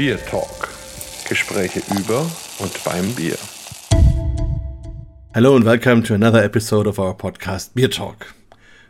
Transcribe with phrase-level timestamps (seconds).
[0.00, 0.70] Beer Talk.
[1.28, 2.20] Gespräche über
[2.58, 3.36] und beim Bier.
[5.34, 8.32] Hello and welcome to another episode of our podcast Beer Talk.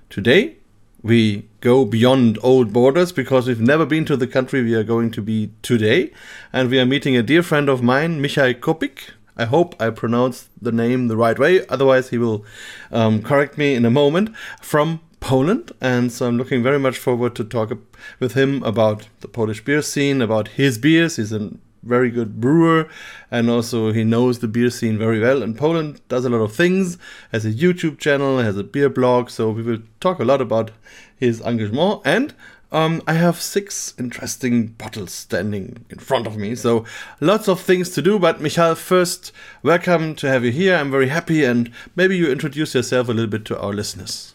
[0.08, 0.58] Today
[1.02, 5.10] we go beyond old borders because we've never been to the country we are going
[5.10, 6.12] to be today
[6.52, 9.10] and we are meeting a dear friend of mine, Michał Kopik.
[9.36, 12.44] I hope I pronounced the name the right way, otherwise he will
[12.92, 14.30] um, correct me in a moment,
[14.62, 15.72] from Poland.
[15.80, 17.72] And so I'm looking very much forward to talk
[18.18, 21.16] with him about the Polish beer scene, about his beers.
[21.16, 21.50] He's a
[21.82, 22.88] very good brewer
[23.30, 26.52] and also he knows the beer scene very well and poland does a lot of
[26.52, 26.98] things
[27.32, 30.70] has a youtube channel has a beer blog so we will talk a lot about
[31.16, 32.34] his engagement and
[32.72, 36.84] um, I have six interesting bottles standing in front of me, so
[37.20, 38.16] lots of things to do.
[38.16, 39.32] But Michał, first,
[39.64, 40.76] welcome to have you here.
[40.76, 44.34] I'm very happy, and maybe you introduce yourself a little bit to our listeners.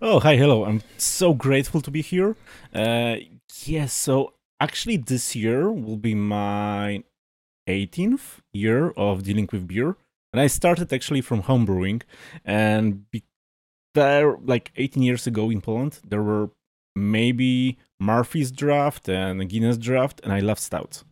[0.00, 0.66] Oh, hi, hello.
[0.66, 2.36] I'm so grateful to be here.
[2.74, 3.16] Uh,
[3.64, 7.02] yes, so actually, this year will be my
[7.66, 9.96] 18th year of dealing with beer.
[10.34, 12.02] And I started actually from homebrewing.
[12.44, 13.24] And be-
[13.94, 16.50] there, like 18 years ago in Poland, there were
[16.94, 21.04] maybe Murphy's draft and Guinness draft, and I love stouts.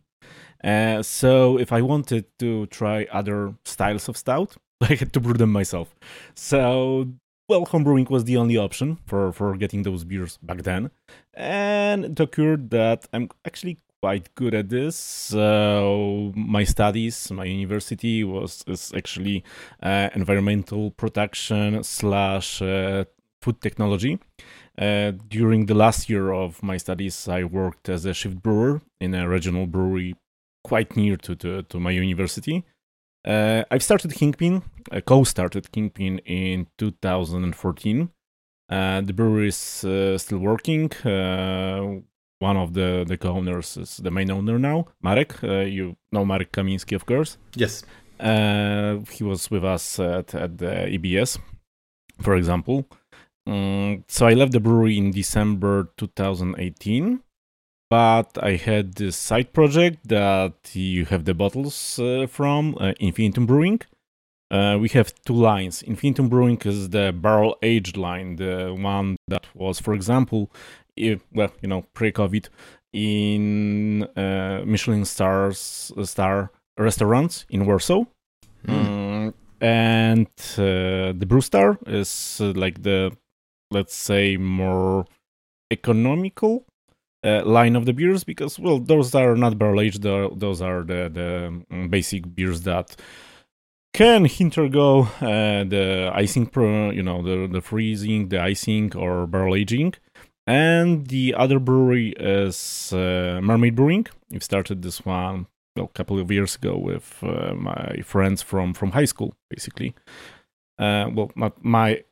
[0.63, 5.33] Uh, so if I wanted to try other styles of stout, I had to brew
[5.33, 5.95] them myself.
[6.35, 7.07] So
[7.47, 10.91] well, homebrewing was the only option for for getting those beers back then,
[11.33, 14.95] and it occurred that I'm actually quite good at this.
[14.95, 19.43] So my studies, my university was is actually
[19.81, 23.05] uh, environmental protection slash uh,
[23.41, 24.19] food technology.
[24.77, 29.15] Uh, during the last year of my studies, I worked as a shift brewer in
[29.15, 30.15] a regional brewery
[30.63, 32.65] quite near to, to, to my university.
[33.25, 38.09] Uh, I've started Kingpin, uh, co-started Kingpin in 2014.
[38.69, 40.91] Uh, the brewery is uh, still working.
[41.03, 42.01] Uh,
[42.39, 45.41] one of the, the co-owners is the main owner now, Marek.
[45.41, 47.37] you know Marek Kamiński, of course.
[47.55, 47.83] Yes.
[48.19, 51.39] he was with us at, at the EBS,
[52.21, 52.85] for example.
[53.47, 57.21] Um, so I left the brewery in December 2018,
[57.89, 63.45] but I had this side project that you have the bottles uh, from uh, Infinitum
[63.45, 63.81] Brewing.
[64.51, 65.81] Uh, we have two lines.
[65.81, 70.51] Infinitum Brewing is the barrel aged line, the one that was, for example,
[70.95, 72.47] if, well, you know, pre-COVID
[72.93, 78.05] in uh, Michelin stars star restaurants in Warsaw.
[78.67, 78.73] Mm.
[78.73, 83.15] Um, and uh, the Brewstar is uh, like the
[83.71, 85.05] let's say more
[85.71, 86.65] economical
[87.25, 91.09] uh, line of the beers because well those are not barrel aged those are the
[91.11, 92.95] the um, basic beers that
[93.95, 99.55] can undergo uh, the icing pro, you know the the freezing the icing or barrel
[99.55, 99.93] aging.
[100.47, 104.05] And the other brewery is uh, mermaid brewing.
[104.29, 108.73] We've started this one well, a couple of years ago with uh, my friends from
[108.73, 109.95] from high school basically.
[110.77, 112.03] Uh, well not my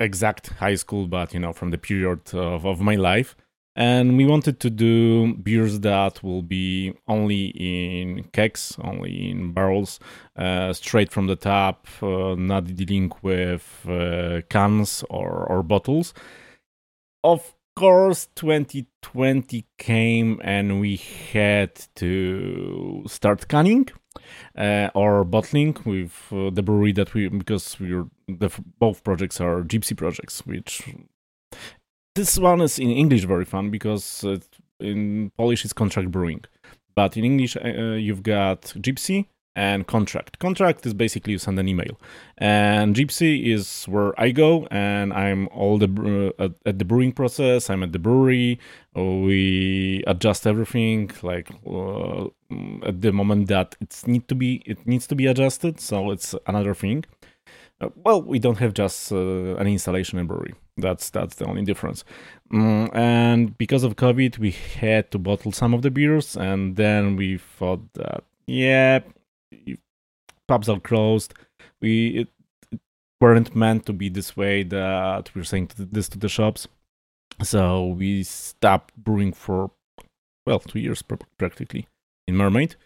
[0.00, 3.36] exact high school, but you know, from the period of, of my life.
[3.78, 10.00] And we wanted to do beers that will be only in kegs, only in barrels,
[10.36, 16.12] uh, straight from the tap, uh, not dealing with uh, cans or, or bottles.
[17.22, 20.96] Of course, 2020 came and we
[21.32, 23.88] had to start canning
[24.56, 28.50] uh, or bottling with uh, the brewery that we because we're the
[28.80, 30.82] both projects are gypsy projects which
[32.14, 34.24] this one is in english very fun because
[34.80, 36.44] in polish it's contract brewing
[36.94, 39.26] but in english uh, uh, you've got gypsy
[39.58, 40.38] and contract.
[40.38, 41.98] Contract is basically you send an email,
[42.38, 47.68] and Gypsy is where I go, and I'm all the uh, at, the brewing process.
[47.68, 48.60] I'm at the brewery.
[48.94, 52.26] We adjust everything like uh,
[52.86, 55.80] at the moment that it's need to be it needs to be adjusted.
[55.80, 57.04] So it's another thing.
[57.80, 60.54] Uh, well, we don't have just uh, an installation in brewery.
[60.78, 62.04] That's that's the only difference.
[62.52, 67.16] Mm, and because of COVID, we had to bottle some of the beers, and then
[67.16, 69.00] we thought that yeah,
[70.46, 71.34] pubs are closed.
[71.80, 72.28] We it,
[72.72, 72.80] it
[73.20, 76.66] weren't meant to be this way that we're saying this to the shops.
[77.42, 79.70] So we stopped brewing for
[80.46, 81.02] well two years
[81.38, 81.86] practically
[82.26, 82.76] in Mermaid.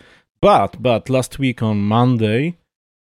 [0.41, 2.57] But but last week on Monday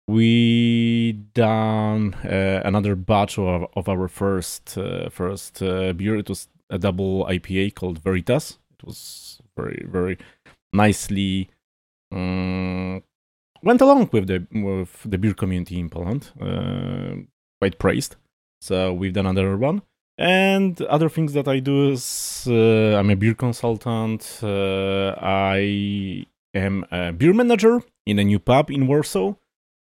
[0.10, 6.16] we done uh, another batch of, of our first uh, first uh, beer.
[6.16, 8.58] It was a double IPA called Veritas.
[8.74, 10.18] It was very very
[10.74, 11.50] nicely
[12.12, 13.04] um,
[13.62, 17.24] went along with the with the beer community in Poland, uh,
[17.62, 18.16] quite praised.
[18.62, 19.82] So we've done another one.
[20.18, 24.40] And other things that I do is uh, I'm a beer consultant.
[24.44, 29.36] Uh, I am a beer manager in a new pub in Warsaw.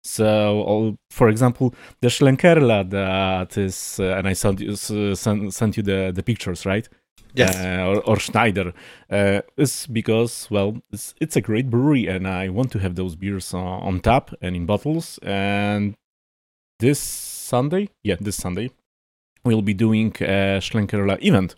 [0.08, 5.82] So, for example, the Schlenkerla that is, uh, and I sent you, sent, sent you
[5.82, 6.88] the, the pictures, right?
[7.34, 7.54] Yes.
[7.54, 8.72] Uh, or, or, Schneider
[9.10, 13.16] uh, is because, well, it's, it's a great brewery and I want to have those
[13.16, 15.18] beers on, on tap and in bottles.
[15.22, 15.94] And
[16.80, 18.70] this Sunday, yeah, this Sunday,
[19.44, 21.54] we'll be doing a Schlenkerla event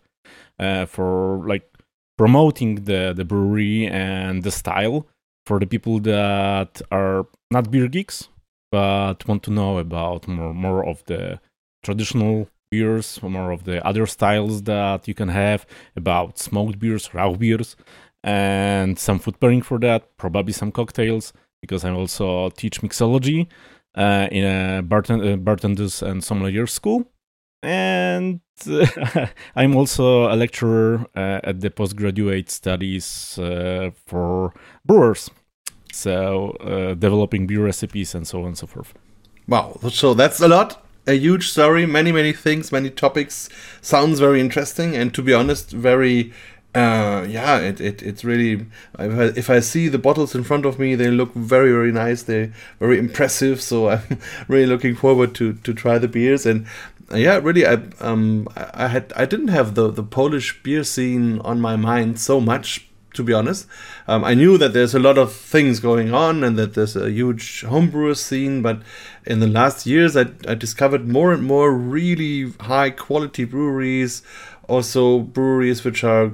[0.59, 1.71] uh, for like
[2.19, 5.07] promoting the, the brewery and the style
[5.47, 8.29] for the people that are not beer geeks
[8.71, 11.41] but want to know about more more of the
[11.83, 17.33] traditional beers, more of the other styles that you can have about smoked beers, raw
[17.33, 17.77] beers,
[18.23, 23.49] and some food pairing for that, probably some cocktails, because I also teach mixology
[23.95, 27.11] uh, in a bartend- uh, bartenders and sommelier school.
[27.63, 29.27] And uh,
[29.57, 35.31] I'm also a lecturer uh, at the postgraduate studies uh, for brewers
[35.93, 38.95] so uh, developing beer recipes and so on and so forth.
[39.47, 40.85] Wow, so that's a lot.
[41.07, 43.49] A huge story, many many things, many topics.
[43.81, 46.33] Sounds very interesting, and to be honest, very
[46.75, 48.67] uh, yeah, it, it it's really.
[48.99, 51.91] If I, if I see the bottles in front of me, they look very very
[51.91, 52.23] nice.
[52.23, 53.61] They're very impressive.
[53.61, 56.67] So I'm really looking forward to to try the beers and.
[57.13, 61.41] Uh, yeah, really, I um I had I didn't have the the Polish beer scene
[61.41, 63.67] on my mind so much to be honest.
[64.07, 67.11] Um, I knew that there's a lot of things going on and that there's a
[67.11, 68.83] huge homebrewer scene, but
[69.27, 74.23] in the last years, I, I discovered more and more really high quality breweries,
[74.69, 76.33] also breweries which are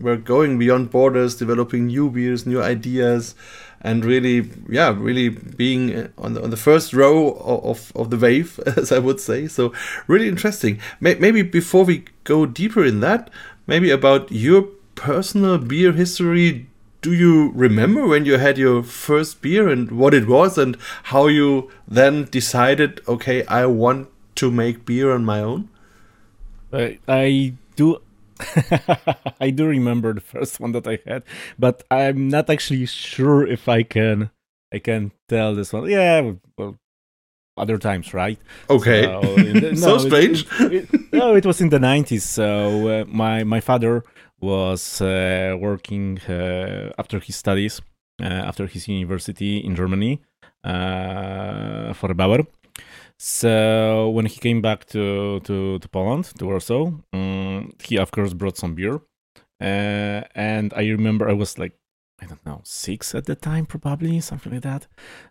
[0.00, 3.34] were going beyond borders, developing new beers, new ideas.
[3.80, 8.58] And really, yeah, really being on the, on the first row of, of the wave,
[8.76, 9.46] as I would say.
[9.46, 9.72] So,
[10.08, 10.80] really interesting.
[11.00, 13.30] Maybe before we go deeper in that,
[13.68, 14.66] maybe about your
[14.98, 16.66] personal beer history
[17.00, 21.28] do you remember when you had your first beer and what it was and how
[21.28, 25.68] you then decided okay i want to make beer on my own?
[26.72, 27.98] I, I do
[29.40, 31.22] i do remember the first one that i had
[31.58, 34.30] but i'm not actually sure if i can
[34.72, 35.88] i can tell this one.
[35.88, 36.76] Yeah well
[37.56, 38.38] other times right?
[38.70, 39.02] Okay.
[39.02, 40.46] So, the, no, so strange.
[40.60, 44.04] it, it, no it was in the 90s so uh, my my father
[44.40, 47.80] was uh, working uh, after his studies,
[48.22, 50.20] uh, after his university in Germany
[50.62, 52.46] for a Bauer.
[53.18, 58.32] So when he came back to, to, to Poland, to Warsaw, um, he of course
[58.32, 59.00] brought some beer.
[59.60, 61.72] Uh, and I remember I was like,
[62.20, 64.86] I don't know, six at the time, probably something like that.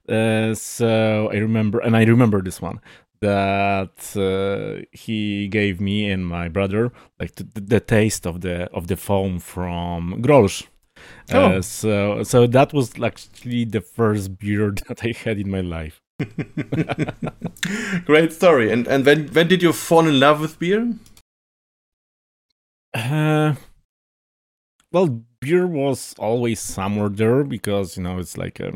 [0.08, 2.82] Uh, so I remember, and I remember this one
[3.22, 8.88] that uh, he gave me and my brother like the, the, taste of the of
[8.88, 10.68] the foam from Grolsch.
[11.32, 11.58] Oh.
[11.58, 16.02] Uh, so so that was actually the first beer that I had in my life.
[18.06, 18.72] Great story.
[18.72, 20.94] And and when when did you fall in love with beer?
[22.94, 23.54] Uh,
[24.92, 28.74] well, beer was always somewhere there because you know it's like a,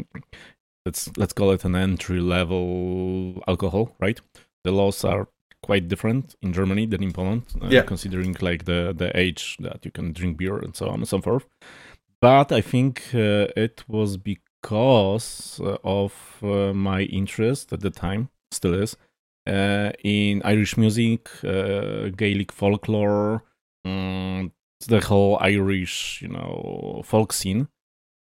[0.85, 4.19] let's let's call it an entry level alcohol, right?
[4.63, 5.27] The laws are
[5.63, 7.83] quite different in Germany than in Poland, uh, yeah.
[7.83, 11.21] considering like the the age that you can drink beer and so on and so
[11.21, 11.45] forth.
[12.19, 18.29] But I think uh, it was because uh, of uh, my interest at the time,
[18.51, 18.95] still is,
[19.47, 23.43] uh, in Irish music, uh, Gaelic folklore,
[23.85, 24.51] um,
[24.88, 27.67] the whole Irish, you know, folk scene.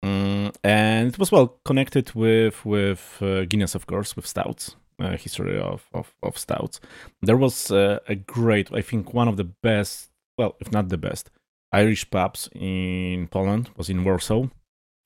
[0.02, 5.16] Um, and it was well connected with with uh, Guinness, of course, with stouts, uh,
[5.16, 6.80] history of, of, of stouts.
[7.22, 10.98] There was uh, a great, I think, one of the best, well, if not the
[10.98, 11.30] best,
[11.72, 14.46] Irish pubs in Poland was in Warsaw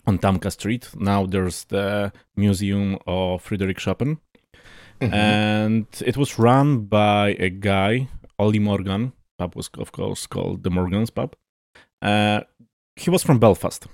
[0.07, 0.91] on Tamka Street.
[0.95, 4.19] Now there's the Museum of Frederick Chopin.
[5.01, 5.15] Mm-hmm.
[5.15, 8.09] And it was run by a guy,
[8.39, 9.13] Ollie Morgan.
[9.39, 11.35] Pub was, of course, called the Morgan's Pub.
[12.01, 12.43] Uh,
[12.95, 13.87] he was from Belfast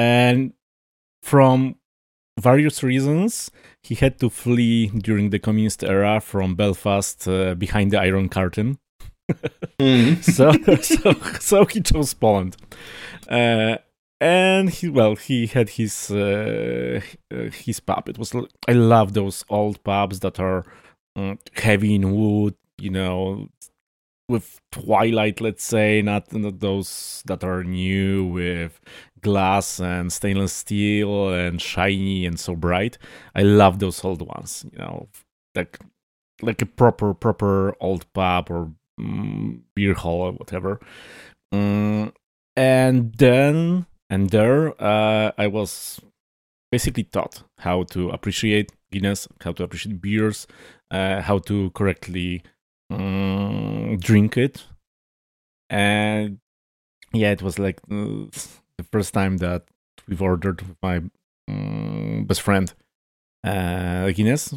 [0.00, 0.52] and
[1.22, 1.76] from
[2.38, 3.50] various reasons,
[3.82, 8.78] he had to flee during the communist era from Belfast uh, behind the Iron Curtain.
[9.78, 10.24] mm.
[10.36, 12.56] so, so, so he chose Poland.
[13.28, 13.76] Uh,
[14.22, 17.00] and he well he had his uh,
[17.52, 18.34] his pub it was
[18.68, 20.62] i love those old pubs that are
[21.16, 23.48] um, heavy in wood you know
[24.30, 28.80] with twilight let's say not, not those that are new with
[29.20, 32.96] glass and stainless steel and shiny and so bright
[33.34, 35.08] i love those old ones you know
[35.54, 35.78] like
[36.42, 40.80] like a proper proper old pub or um, beer hall or whatever.
[41.52, 42.12] Um,
[42.56, 46.00] and then and there, uh, I was
[46.70, 50.46] basically taught how to appreciate Guinness, how to appreciate beers,
[50.90, 52.42] uh, how to correctly
[52.90, 54.64] um, drink it,
[55.68, 56.38] and
[57.12, 58.26] yeah, it was like uh,
[58.76, 59.64] the first time that
[60.08, 61.02] we've ordered with my
[61.48, 62.72] um, best friend
[63.44, 64.54] uh, Guinness.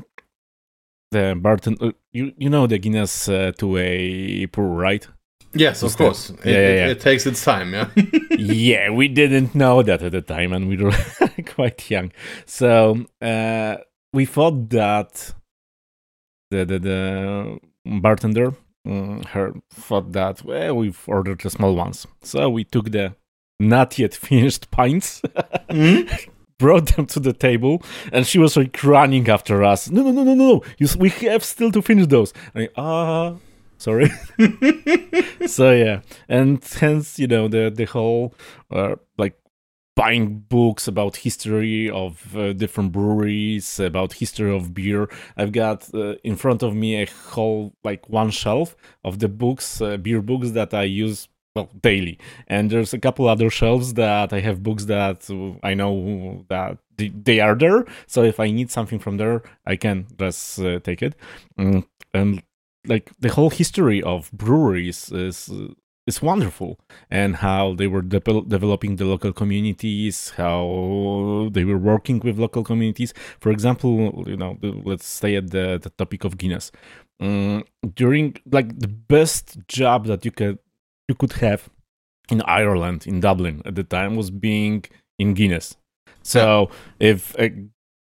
[1.12, 5.08] The bartender, uh, you you know the Guinness uh, to a pour, right?
[5.56, 6.32] Yes, of course.
[6.32, 6.86] It, yeah, yeah, yeah.
[6.88, 7.90] It, it, takes its time, yeah.
[8.32, 10.96] yeah, we didn't know that at the time, and we were
[11.46, 12.12] quite young.
[12.48, 13.78] So uh,
[14.12, 15.36] we thought that
[16.50, 18.54] the the, the bartender
[18.86, 23.16] um, her thought that well we've ordered the small ones, so we took the
[23.60, 25.22] not yet finished pints.
[25.22, 26.30] mm-hmm.
[26.60, 27.82] Brought them to the table,
[28.14, 29.90] and she was like running after us.
[29.90, 30.64] No, no, no, no, no!
[30.78, 32.32] You, we have still to finish those.
[32.78, 33.36] ah, uh,
[33.78, 34.10] sorry.
[35.48, 38.34] so yeah, and hence you know the the whole
[38.72, 39.36] uh, like
[39.96, 45.08] buying books about history of uh, different breweries about history of beer.
[45.38, 49.82] I've got uh, in front of me a whole like one shelf of the books
[49.82, 52.18] uh, beer books that i use well daily.
[52.48, 55.30] And there's a couple other shelves that i have books that
[55.64, 57.86] i know that they are there.
[58.08, 61.16] So if i need something from there i can just uh, take it.
[61.60, 62.42] Mm, and
[62.88, 65.50] like the whole history of breweries is
[66.06, 66.80] is wonderful.
[67.10, 72.64] And how they were de- developing the local communities how they were working with local
[72.64, 73.14] communities.
[73.40, 76.72] For example you know let's stay at the, the topic of guinness.
[77.20, 77.64] Um,
[77.96, 80.60] during like the best job that you could
[81.08, 81.70] you could have
[82.30, 84.84] in ireland in dublin at the time was being
[85.20, 85.78] in guinness.
[86.24, 86.70] So
[87.00, 87.54] if a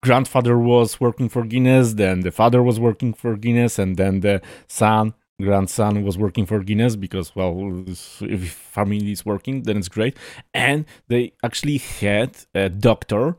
[0.02, 4.42] grandfather was working for guinness then the father was working for guinness and then the
[4.66, 10.16] son grandson was working for Guinness because, well, if family is working, then it's great.
[10.54, 13.36] And they actually had a doctor,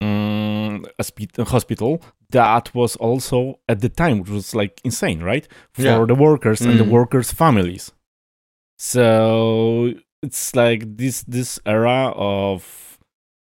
[0.00, 5.46] um, a hospital that was also at the time, which was like insane, right?
[5.72, 6.04] For yeah.
[6.04, 6.70] the workers mm.
[6.70, 6.90] and the mm.
[6.90, 7.92] workers' families.
[8.78, 9.92] So
[10.22, 12.98] it's like this this era of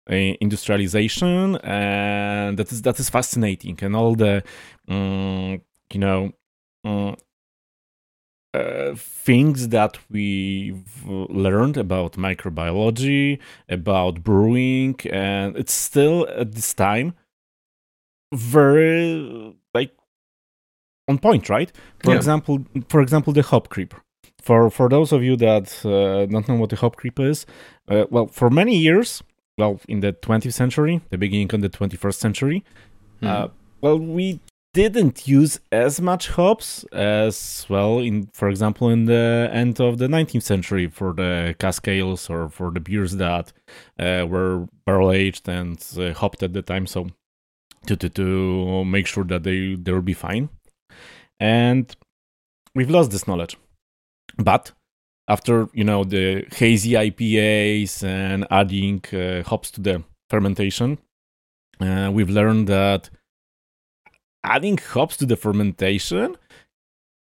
[0.10, 4.44] uh, industrialization, and that is that is fascinating, and all the
[4.88, 5.62] um,
[5.94, 6.32] you know.
[6.84, 7.16] Um,
[8.54, 13.40] uh, things that we've learned about microbiology,
[13.70, 17.14] about brewing, and it's still at this time
[18.34, 19.92] very like
[21.08, 21.72] on point, right?
[22.04, 22.18] For yeah.
[22.18, 23.94] example, for example, the hop creep.
[24.42, 27.46] For for those of you that uh, don't know what the hop creep is,
[27.88, 29.22] uh, well, for many years,
[29.58, 32.64] well, in the 20th century, the beginning of the 21st century,
[33.22, 33.52] mm.
[33.82, 34.40] well, we
[34.74, 40.08] didn't use as much hops as well in for example in the end of the
[40.08, 43.52] 19th century for the cask ales or for the beers that
[44.00, 46.88] uh, were barrel aged and uh, hopped at the time.
[46.88, 47.08] So
[47.88, 50.50] to, to to make sure that they they will be fine.
[51.40, 51.94] And
[52.74, 53.58] we've lost this knowledge.
[54.38, 54.72] But
[55.28, 60.98] after you know the hazy IPAs and adding uh, hops to the fermentation
[61.82, 63.10] uh, we've learned that
[64.44, 66.36] adding hops to the fermentation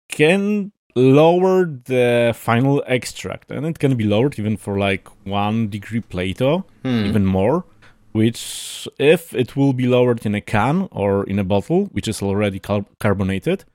[0.09, 5.99] can lower the final extract and it can be lowered even for like one degree
[5.99, 7.05] Plato hmm.
[7.05, 7.65] even more
[8.13, 12.21] which if it will be lowered in a can or in a bottle which is
[12.21, 13.65] already car- carbonated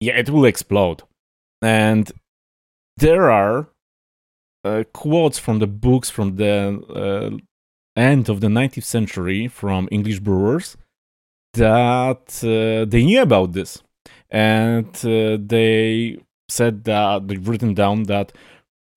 [0.00, 1.04] yeah it will explode
[1.62, 2.10] and
[2.96, 3.68] there are
[4.64, 7.36] uh, quotes from the books from the uh,
[7.96, 10.76] end of the 19th century from english brewers
[11.54, 13.82] that uh, they knew about this.
[14.30, 16.18] And uh, they
[16.48, 18.32] said that they've written down that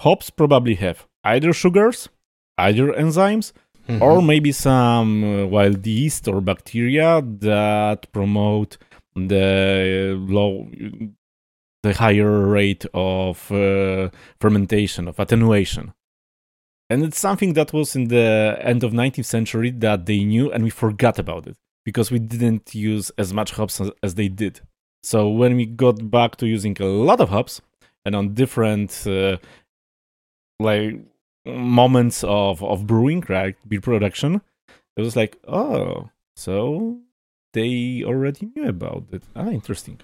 [0.02, 2.10] hops probably have either sugars,
[2.58, 3.54] either enzymes,
[3.88, 4.02] mm-hmm.
[4.02, 8.78] or maybe some uh, wild yeast or bacteria that promote
[9.16, 10.70] the low
[11.84, 14.10] the higher rate of uh,
[14.40, 15.94] fermentation of attenuation.
[16.90, 20.64] And it's something that was in the end of 19th century that they knew and
[20.64, 24.60] we forgot about it because we didn't use as much hops as, as they did.
[25.04, 27.62] So when we got back to using a lot of hops
[28.04, 29.38] and on different uh,
[30.60, 31.00] like
[31.46, 34.42] moments of of brewing, right, beer production,
[34.98, 37.00] it was like, oh, so
[37.54, 39.24] they already knew about it.
[39.34, 40.02] Ah, interesting.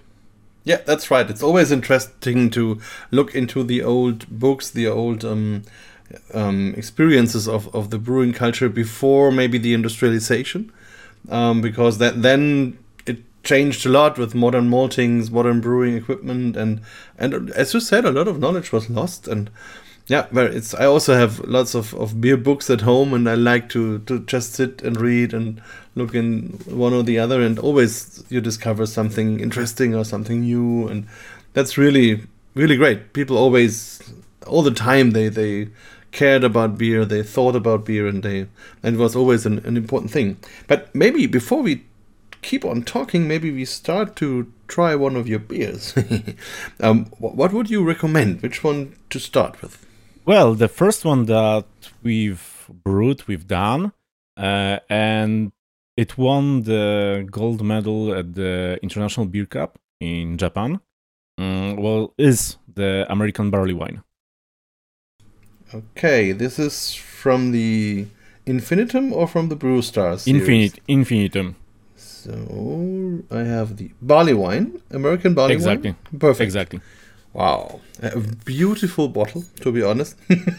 [0.64, 1.30] Yeah, that's right.
[1.30, 2.80] It's always interesting to
[3.12, 5.64] look into the old books, the old um,
[6.34, 10.72] um, experiences of, of the brewing culture before maybe the industrialization
[11.30, 16.82] um, because that then it changed a lot with modern maltings, modern brewing equipment, and
[17.18, 19.28] and as you said, a lot of knowledge was lost.
[19.28, 19.50] And
[20.08, 23.36] yeah, well, it's I also have lots of, of beer books at home, and I
[23.36, 25.62] like to to just sit and read and
[25.96, 30.88] look in one or the other, and always you discover something interesting or something new,
[30.88, 31.08] and
[31.54, 33.14] that's really really great.
[33.14, 34.02] People always
[34.46, 35.70] all the time they they
[36.14, 38.48] cared about beer, they thought about beer, and they
[38.82, 40.38] and it was always an, an important thing.
[40.68, 41.84] But maybe before we
[42.42, 45.94] keep on talking, maybe we start to try one of your beers.
[46.80, 48.42] um, what would you recommend?
[48.42, 49.86] Which one to start with?
[50.26, 51.66] Well, the first one that
[52.02, 53.92] we've brewed, we've done,
[54.38, 55.52] uh, and
[55.98, 60.80] it won the gold medal at the International Beer Cup in Japan.
[61.40, 64.04] Mm, well, is the American barley wine.
[65.74, 68.06] Okay, this is from the
[68.46, 70.28] Infinitum or from the Brew Stars?
[70.28, 71.56] Infinite, Infinitum.
[71.96, 75.90] So I have the barley wine, American barley exactly.
[75.90, 75.98] wine.
[76.00, 76.20] Exactly.
[76.20, 76.44] Perfect.
[76.44, 76.82] Exactly.
[77.34, 79.44] Wow, a beautiful bottle.
[79.62, 80.16] To be honest,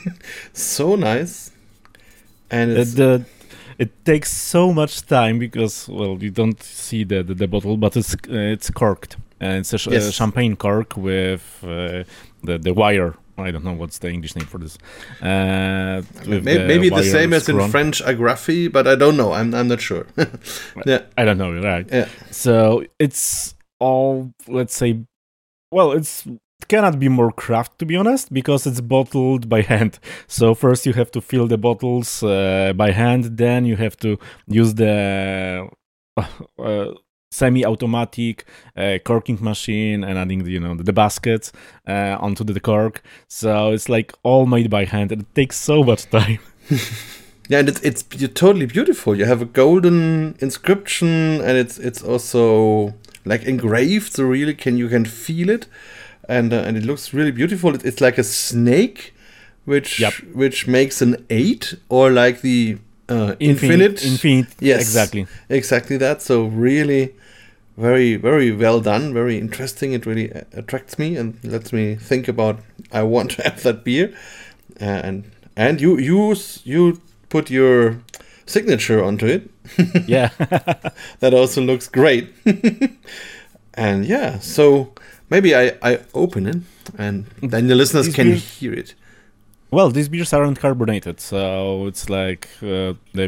[0.53, 1.53] so nice.
[2.51, 3.25] And it's the
[3.79, 7.97] it takes so much time because well you don't see the the, the bottle, but
[7.97, 10.09] it's uh, it's corked and it's a, sh- yes.
[10.09, 12.05] a champagne cork with uh,
[12.43, 14.79] the the wire I don't know what's the English name for this.
[15.21, 19.33] Uh, maybe, the, maybe the same as in French agraffé, but I don't know.
[19.33, 20.07] I'm I'm not sure.
[20.87, 21.53] yeah, I don't know.
[21.61, 21.87] Right.
[21.91, 22.09] Yeah.
[22.31, 25.01] So it's all let's say,
[25.71, 29.99] well, it's it cannot be more craft to be honest because it's bottled by hand.
[30.27, 34.19] So first you have to fill the bottles uh, by hand, then you have to
[34.47, 35.69] use the.
[36.17, 36.93] Uh,
[37.35, 38.45] semi-automatic
[38.77, 41.53] uh, corking machine and adding you know the, the baskets
[41.89, 43.03] uh, onto the cork.
[43.29, 46.39] So it's like all made by hand and it takes so much time.
[47.47, 49.15] Yeah and it's it's totally beautiful.
[49.15, 52.95] You have a golden inscription and it's it's also
[53.27, 55.67] like engraved so really can you can feel it.
[56.27, 57.75] And uh, and it looks really beautiful.
[57.75, 59.13] It, it's like a snake
[59.67, 60.15] which yep.
[60.33, 66.23] which makes an eight or like the uh, infinite, infinite, infinite, yes, exactly, exactly that.
[66.23, 67.15] So really,
[67.77, 69.93] very very well done very interesting.
[69.93, 72.61] It really attracts me and lets me think about
[72.93, 74.15] i want to have that beer.
[74.81, 75.25] And
[75.57, 77.99] and you use you put your
[78.47, 79.51] signature onto it.
[80.09, 80.31] Yeah.
[81.21, 82.29] That also looks great.
[83.75, 84.93] And yeah so
[85.31, 86.57] maybe i i open it
[86.99, 88.95] and then the listeners these can beers, hear it.
[89.71, 93.27] Well these beers aren't carbonated so it's like uh, the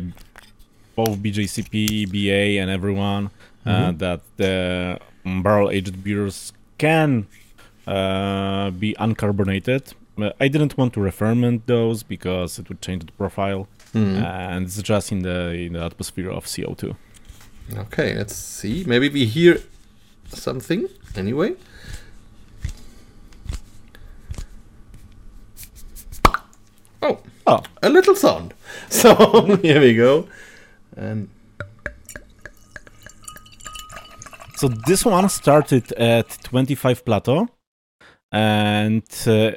[0.95, 3.27] both bjcp ba and everyone.
[3.27, 3.31] uh,
[3.67, 3.99] mm-hmm.
[3.99, 7.27] that the barrel aged beers can
[7.87, 9.95] uh, be uncarbonated.
[10.41, 14.23] I didn't want to referment those because it would change the profile, mm.
[14.23, 16.97] and it's just in the in the atmosphere of CO2.
[17.77, 18.85] Okay, let's see.
[18.87, 19.61] Maybe we hear
[20.29, 21.57] something anyway.
[27.03, 28.55] Oh, oh, a little sound.
[28.89, 30.29] So here we go,
[30.97, 31.29] and
[34.57, 37.47] So this one started at 25 Plato,
[38.33, 39.51] and uh,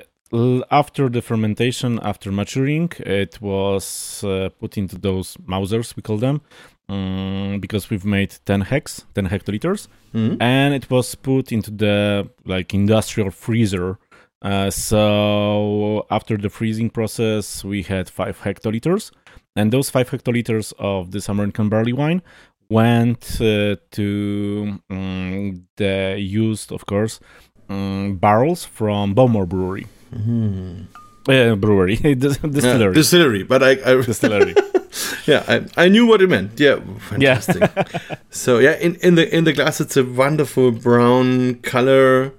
[0.69, 6.41] after the fermentation, after maturing, it was uh, put into those Mausers, we call them,
[6.89, 10.41] um, because we've made 10 hex, 10 hectoliters, mm-hmm.
[10.41, 13.97] and it was put into the like industrial freezer.
[14.41, 19.11] Uh, so after the freezing process, we had five hectoliters,
[19.55, 22.21] and those five hectoliters of this American barley wine
[22.69, 27.19] went uh, to um, the used, of course,
[27.67, 29.87] um, barrels from Bowmore Brewery.
[30.13, 30.85] Mm.
[31.27, 32.91] Uh, brewery, distillery.
[32.91, 34.55] Yeah, distillery, but I, I distillery.
[35.27, 36.59] yeah, I, I knew what it meant.
[36.59, 37.61] Yeah, fantastic.
[37.61, 38.15] Yeah.
[38.31, 42.33] so yeah, in, in the in the glass, it's a wonderful brown color.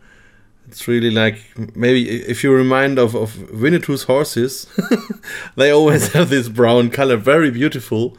[0.66, 1.38] It's really like
[1.76, 4.66] maybe if you remind of of Winnetou's horses,
[5.56, 8.16] they always have this brown color, very beautiful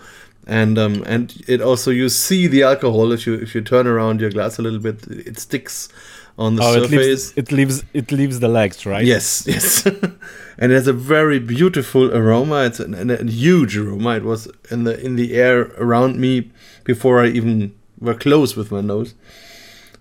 [0.48, 4.20] and um, and it also you see the alcohol if you if you turn around
[4.20, 5.90] your glass a little bit it sticks
[6.38, 9.06] on the oh, surface it leaves, it leaves it leaves the legs right?
[9.06, 9.88] Yes yes.
[10.58, 12.66] And it has a very beautiful aroma.
[12.66, 14.18] It's a, a, huge aroma.
[14.18, 16.52] It was in the in the air around me
[16.84, 19.16] before i even were close with my nose.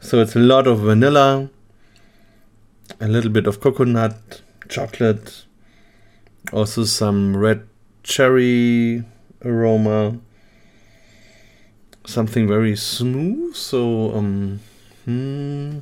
[0.00, 1.48] So it's a lot of vanilla
[3.00, 5.44] a little bit of coconut chocolate
[6.52, 7.66] also some red
[8.02, 9.04] cherry
[9.44, 10.18] aroma
[12.10, 13.54] something very smooth.
[13.54, 14.60] So, um,
[15.04, 15.78] hmm,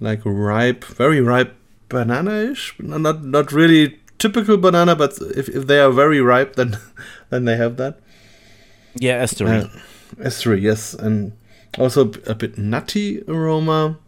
[0.00, 1.54] like ripe, very ripe
[1.88, 2.74] banana-ish.
[2.78, 6.76] Not not really typical banana, but if, if they are very ripe, then
[7.30, 8.00] then they have that.
[8.94, 10.58] Yeah, estery.
[10.58, 11.32] Uh, yes, and
[11.78, 13.98] Also a bit nutty aroma.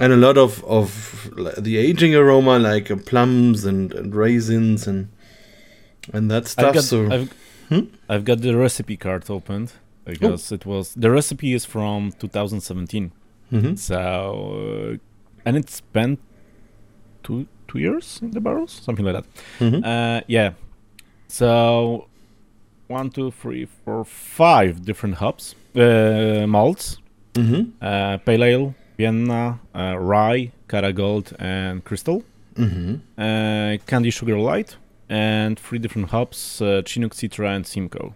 [0.00, 5.08] And a lot of, of the aging aroma, like uh, plums and, and raisins and
[6.12, 6.74] and that stuff.
[6.74, 7.34] Got, so I've,
[7.68, 7.80] Hmm?
[8.08, 9.72] I've got the recipe card opened
[10.04, 13.12] because it was the recipe is from 2017.
[13.52, 13.78] Mhm.
[13.78, 13.96] So
[14.94, 14.96] uh,
[15.44, 16.18] and it spent
[17.22, 19.26] two two years in the barrels, something like that.
[19.60, 19.84] Mhm.
[19.84, 20.52] Uh, yeah.
[21.28, 22.06] So
[22.88, 26.98] one, two, three, four, five different hops, uh, malts,
[27.34, 27.72] Mhm.
[27.82, 32.22] uh, pale ale, Vienna, uh, rye, Cara Gold, and Crystal.
[32.56, 33.00] Mhm.
[33.18, 34.76] Uh, Candy Sugar Light,
[35.08, 38.14] and three different hops: uh, Chinook, Citra, and Simcoe.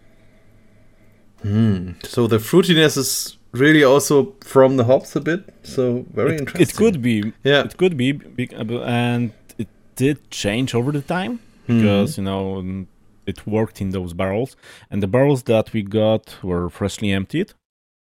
[1.45, 2.05] Mm.
[2.07, 5.53] So the fruitiness is really also from the hops a bit.
[5.63, 6.63] So very it, interesting.
[6.63, 7.65] it could be, Yeah.
[7.65, 8.21] it could be,
[8.55, 12.87] uh, and it did change over the time because you know mm,
[13.27, 14.57] it worked in those barrels,
[14.91, 17.53] and the barrels that we got were freshly emptied.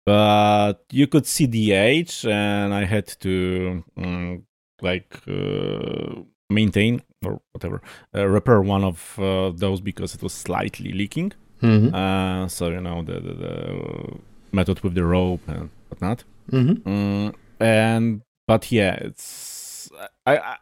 [0.05, 4.43] But you could see the age, and I had to mm,
[4.81, 7.81] like uh, maintain or whatever
[8.15, 11.33] uh, repair one of uh, those because it was slightly leaking.
[11.63, 11.95] Mhm.
[11.95, 14.19] Uh, so you know the, the, the
[14.53, 16.25] method with the rope and whatnot.
[16.51, 16.83] Mhm.
[16.83, 19.89] Mm, and but yeah, it's
[20.27, 20.57] I I,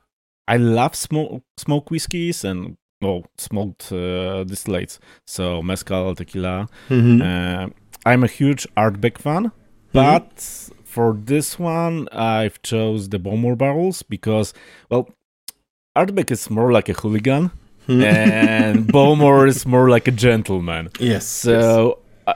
[0.49, 4.99] I love smoke smoke whiskeys and well smoked uh, distillates.
[5.27, 6.69] So mezcal, tequila.
[6.89, 7.21] Mhm.
[7.23, 7.71] Uh,
[8.05, 9.53] I'm a huge Ardbeg fan,
[9.93, 10.33] but
[10.85, 14.53] for this one I've chose the Bowmore barrels because
[14.91, 15.09] well.
[15.97, 17.51] Ardbeg is more like a hooligan,
[17.89, 18.05] Mhm.
[18.15, 20.89] and Bowmore is more like a gentleman.
[21.01, 21.45] yes.
[21.45, 21.45] yes.
[21.45, 21.99] So
[22.29, 22.35] I,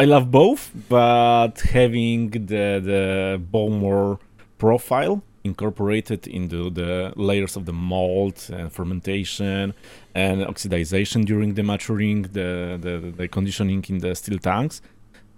[0.00, 4.18] I love both, but having the the Bowmore
[4.58, 9.74] profile incorporated into the layers of the malt and fermentation
[10.16, 14.82] and oxidization during the maturing, the the, the conditioning in the steel tanks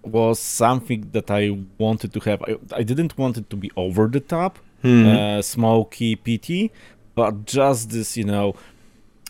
[0.03, 2.41] was something that I wanted to have.
[2.49, 5.05] I, I didn't want it to be over the top, Mhm.
[5.05, 6.71] uh, smoky, peaty,
[7.15, 8.55] but just this, you know,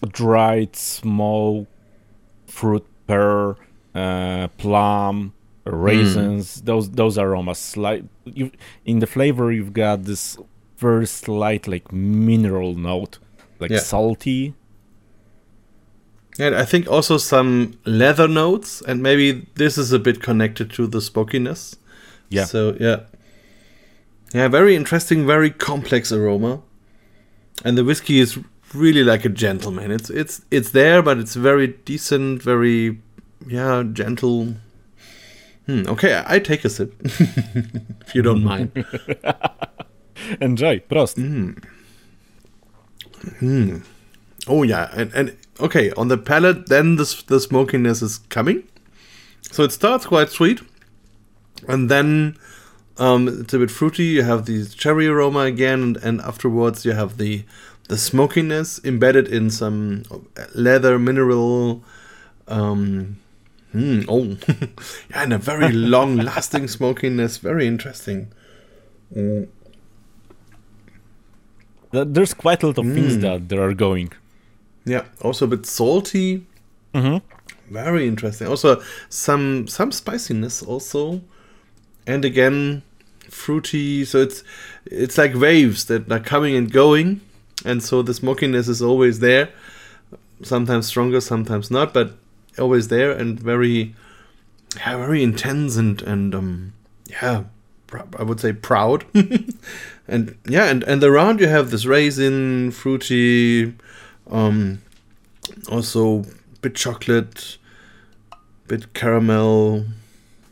[0.08, 1.68] dried small
[2.48, 3.56] fruit pear,
[3.96, 5.34] uh, plum,
[5.66, 6.62] raisins.
[6.62, 7.58] Those those aromas.
[7.58, 8.52] Slight, you
[8.86, 10.38] in the flavor, you've got this
[10.78, 13.20] very slight like mineral note,
[13.60, 13.80] like Yeah.
[13.80, 14.54] salty.
[16.40, 20.88] And I think also some leather notes, and maybe this is a bit connected to
[20.88, 21.76] the smokiness.
[22.30, 22.46] Yeah.
[22.46, 23.02] So yeah,
[24.34, 26.62] yeah, very interesting, very complex aroma,
[27.64, 28.40] and the whiskey is
[28.74, 29.92] really like a gentleman.
[29.92, 33.00] It's it's it's there, but it's very decent, very
[33.48, 34.56] yeah, gentle.
[35.66, 38.72] Hmm, okay, I, take a sip if you don't mind.
[40.42, 41.16] Enjoy, prost.
[43.40, 43.78] Hmm.
[44.48, 48.64] Oh yeah, and and okay on the palate, then the the smokiness is coming.
[49.52, 50.62] So it starts quite sweet,
[51.68, 52.38] and then
[52.98, 54.04] um, it's a bit fruity.
[54.06, 57.44] You have the cherry aroma again, and, and afterwards you have the
[57.88, 60.04] the smokiness embedded in some
[60.56, 61.84] leather mineral.
[62.48, 63.18] Um,
[63.72, 64.24] hmm, oh,
[65.10, 67.38] yeah, and a very long-lasting smokiness.
[67.38, 68.28] Very interesting.
[69.16, 69.48] Mm.
[71.92, 73.22] There's quite a lot of things Mm.
[73.22, 74.14] that there are going.
[74.86, 76.46] Yeah, also a bit salty.
[76.94, 77.18] Mm-hmm.
[77.74, 78.48] Very interesting.
[78.48, 81.22] Also some some spiciness also,
[82.08, 82.84] and again
[83.30, 84.06] fruity.
[84.06, 84.44] So it's
[84.86, 87.22] it's like waves that are coming and going,
[87.66, 89.50] and so the smokiness is always there.
[90.44, 92.14] Sometimes stronger, sometimes not, but
[92.60, 93.96] always there and very,
[94.78, 96.74] yeah, very intense and and um
[97.10, 97.44] yeah,
[97.88, 99.06] pr- I would say proud.
[100.08, 103.74] and yeah, and and around you have this raisin, fruity,
[104.30, 104.82] um,
[105.70, 106.26] also
[106.62, 107.58] bit chocolate,
[108.68, 109.86] bit caramel,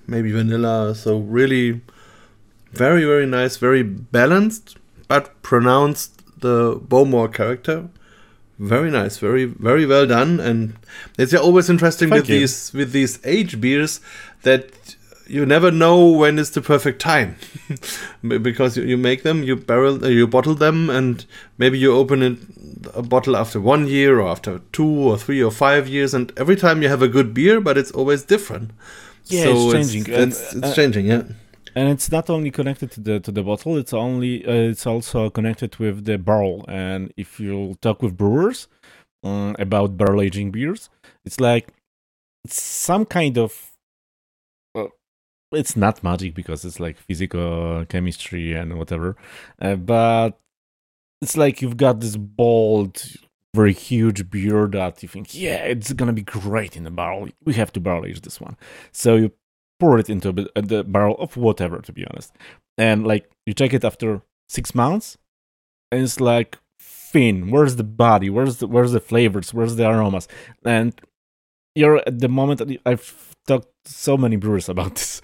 [0.09, 0.95] maybe vanilla.
[0.95, 1.81] So really,
[2.71, 7.89] very very nice, very balanced, but pronounced the Bowmore character.
[8.57, 10.75] Very nice, very very well done, and
[11.17, 12.39] it's always interesting Thank with you.
[12.39, 14.01] these with these age beers
[14.43, 14.95] that
[15.29, 17.35] you never know when is the perfect time
[18.27, 21.25] because you, you make them you barrel uh, you bottle them and
[21.57, 22.37] maybe you open it
[22.95, 26.55] a bottle after one year or after two or three or five years and every
[26.55, 28.71] time you have a good beer but it's always different
[29.29, 30.13] Yeah, So it's changing.
[30.13, 31.23] and, it's, it's uh, changing yeah
[31.75, 35.29] and it's not only connected to the to the bottle it's only uh, it's also
[35.29, 38.67] connected with the barrel and if you talk with brewers
[39.23, 40.89] um, about barrel aging beers
[41.25, 41.67] it's like
[42.43, 43.71] it's some kind of
[44.73, 44.89] well,
[45.51, 49.15] it's not magic because it's like physical chemistry and whatever
[49.61, 50.39] uh, but
[51.21, 53.03] it's like you've got this bold
[53.55, 57.53] very huge beer that you think yeah it's gonna be great in the barrel we
[57.53, 58.55] have to barrel age this one
[58.91, 59.31] so you
[59.79, 62.33] pour it into a, the barrel of whatever, to be honest.
[62.77, 65.17] And like you check it after six months,
[65.91, 67.49] and it's like thin.
[67.49, 68.29] Where's the body?
[68.29, 69.53] Where's the where's the flavors?
[69.53, 70.27] Where's the aromas?
[70.63, 70.99] And
[71.75, 75.21] you're at the moment I've talked so many brewers about this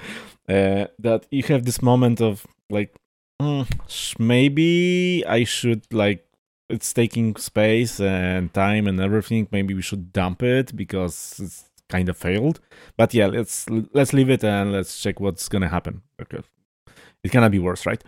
[0.50, 2.96] uh, that you have this moment of like
[3.42, 3.68] mm,
[4.20, 6.25] maybe I should like
[6.69, 9.47] it's taking space and time and everything.
[9.51, 12.60] Maybe we should dump it because it's kind of failed.
[12.97, 16.01] But yeah, let's let's leave it and let's check what's gonna happen.
[16.21, 16.41] Okay,
[17.23, 18.04] it cannot be worse, right?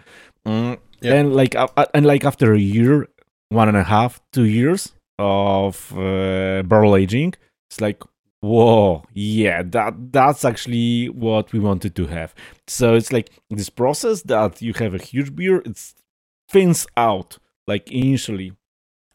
[0.45, 1.13] Mm, yeah.
[1.15, 3.07] And like uh, and like after a year,
[3.49, 7.33] one and a half, two years of uh, barrel aging,
[7.69, 8.01] it's like
[8.39, 12.35] whoa yeah that that's actually what we wanted to have
[12.67, 15.95] so it's like this process that you have a huge beer it's
[16.47, 18.53] thins out like initially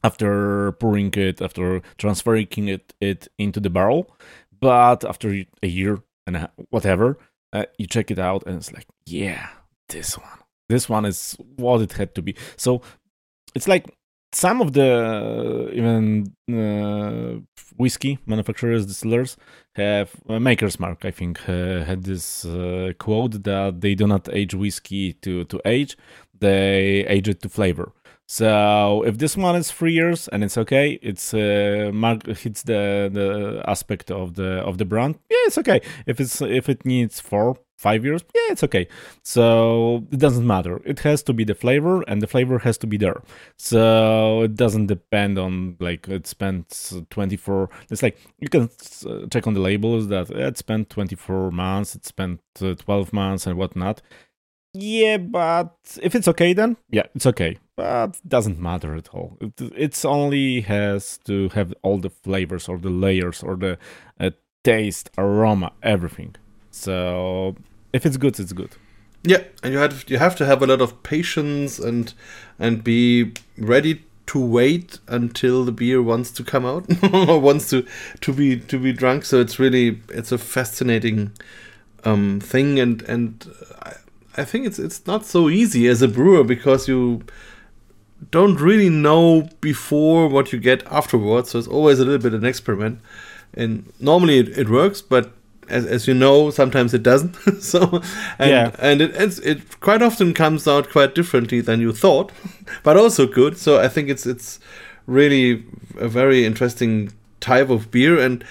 [0.05, 4.15] after pouring it after transferring it, it into the barrel
[4.61, 7.19] but after a year and a, whatever
[7.53, 9.49] uh, you check it out and it's like yeah
[9.89, 10.39] this one
[10.69, 12.81] this one is what it had to be so
[13.55, 13.95] it's like
[14.33, 17.39] some of the even uh,
[17.77, 19.37] whiskey manufacturers, distillers
[19.75, 21.05] have uh, Maker's Mark.
[21.05, 25.61] I think uh, had this uh, quote that they do not age whiskey to to
[25.65, 25.97] age;
[26.39, 27.93] they age it to flavor.
[28.33, 33.11] So if this one is three years and it's okay, it's uh, mark hits the
[33.13, 35.19] the aspect of the of the brand.
[35.29, 35.83] Yeah, it's okay.
[36.07, 38.89] If it's if it needs four five years, yeah, it's okay.
[39.23, 40.81] So it doesn't matter.
[40.87, 43.21] It has to be the flavor, and the flavor has to be there.
[43.59, 47.69] So it doesn't depend on like it spent 24.
[47.91, 48.71] It's like you can
[49.07, 53.47] uh, check on the labels that it spent 24 months, it spent uh, 12 months,
[53.47, 54.01] and whatnot.
[54.75, 57.59] Yeah, but if it's okay, then yeah, it's okay.
[57.83, 59.37] But it doesn't matter at all.
[59.41, 63.77] It it's only has to have all the flavors or the layers or the
[64.21, 64.31] uh,
[64.63, 66.37] taste, aroma, everything.
[66.71, 67.57] So
[67.93, 68.77] if it's good, it's good.
[69.25, 72.15] Yeah, and you have you have to have a lot of patience and
[72.57, 77.85] and be ready to wait until the beer wants to come out or wants to
[78.21, 79.25] to be to be drunk.
[79.25, 81.33] So it's really it's a fascinating
[82.05, 83.45] um, thing, and and
[83.83, 83.95] I,
[84.37, 87.25] I think it's it's not so easy as a brewer because you
[88.31, 91.51] don't really know before what you get afterwards.
[91.51, 93.01] So it's always a little bit an experiment.
[93.55, 95.33] And normally it, it works, but
[95.69, 97.35] as, as you know, sometimes it doesn't.
[97.61, 98.03] so,
[98.39, 98.77] and, yeah.
[98.79, 102.33] and it, it's, it quite often comes out quite differently than you thought,
[102.83, 103.57] but also good.
[103.59, 104.61] So I think it's it's
[105.07, 105.65] really
[105.99, 108.19] a very interesting type of beer.
[108.19, 108.45] And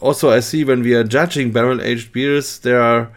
[0.00, 3.10] also, I see when we are judging barrel aged beers, there are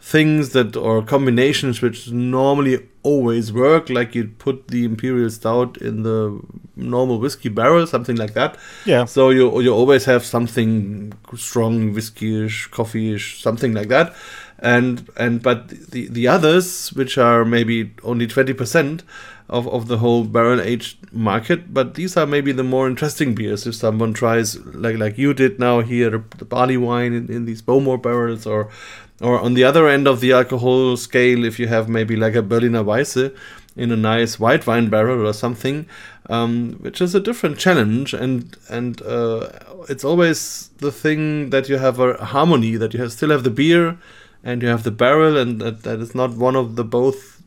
[0.00, 6.02] things that or combinations which normally always work like you put the imperial stout in
[6.02, 6.40] the
[6.74, 8.56] normal whiskey barrel something like that.
[8.84, 9.04] Yeah.
[9.04, 14.14] So you you always have something strong whiskey-ish coffee-ish something like that.
[14.58, 19.02] And and but the the others which are maybe only 20%
[19.50, 23.66] of, of the whole barrel aged market but these are maybe the more interesting beers.
[23.66, 27.44] If someone tries like like you did now here the, the barley wine in, in
[27.44, 28.70] these bowmore barrels or
[29.20, 32.42] or on the other end of the alcohol scale, if you have maybe like a
[32.42, 33.34] Berliner Weisse
[33.76, 35.86] in a nice white wine barrel or something,
[36.30, 38.14] um, which is a different challenge.
[38.14, 39.48] And and uh,
[39.88, 43.50] it's always the thing that you have a harmony, that you have, still have the
[43.50, 43.98] beer
[44.42, 47.42] and you have the barrel, and that, that is not one of the both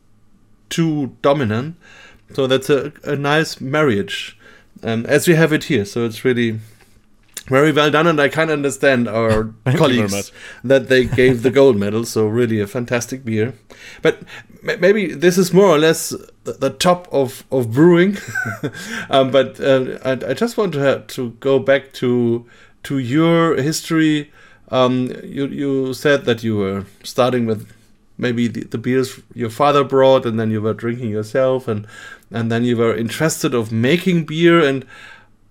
[0.68, 1.76] too dominant.
[2.34, 4.36] So that's a, a nice marriage,
[4.82, 5.84] um, as we have it here.
[5.84, 6.58] So it's really
[7.48, 10.32] very well done, and I can understand our colleagues
[10.62, 12.04] that they gave the gold medal.
[12.04, 13.54] So really a fantastic beer.
[14.02, 14.22] But
[14.62, 18.18] maybe this is more or less the top of of brewing.
[19.10, 22.46] um, but uh, I, I, just want to have, to go back to
[22.84, 24.30] to your history.
[24.70, 27.72] Um, you you said that you were starting with
[28.18, 31.86] maybe the, the, beers your father brought, and then you were drinking yourself, and
[32.30, 34.84] and then you were interested of making beer and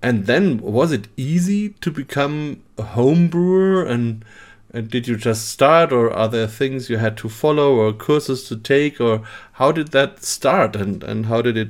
[0.01, 3.83] and then was it easy to become a home brewer?
[3.83, 4.23] And,
[4.71, 8.47] and did you just start or are there things you had to follow or courses
[8.49, 10.75] to take or how did that start?
[10.75, 11.69] And, and how did it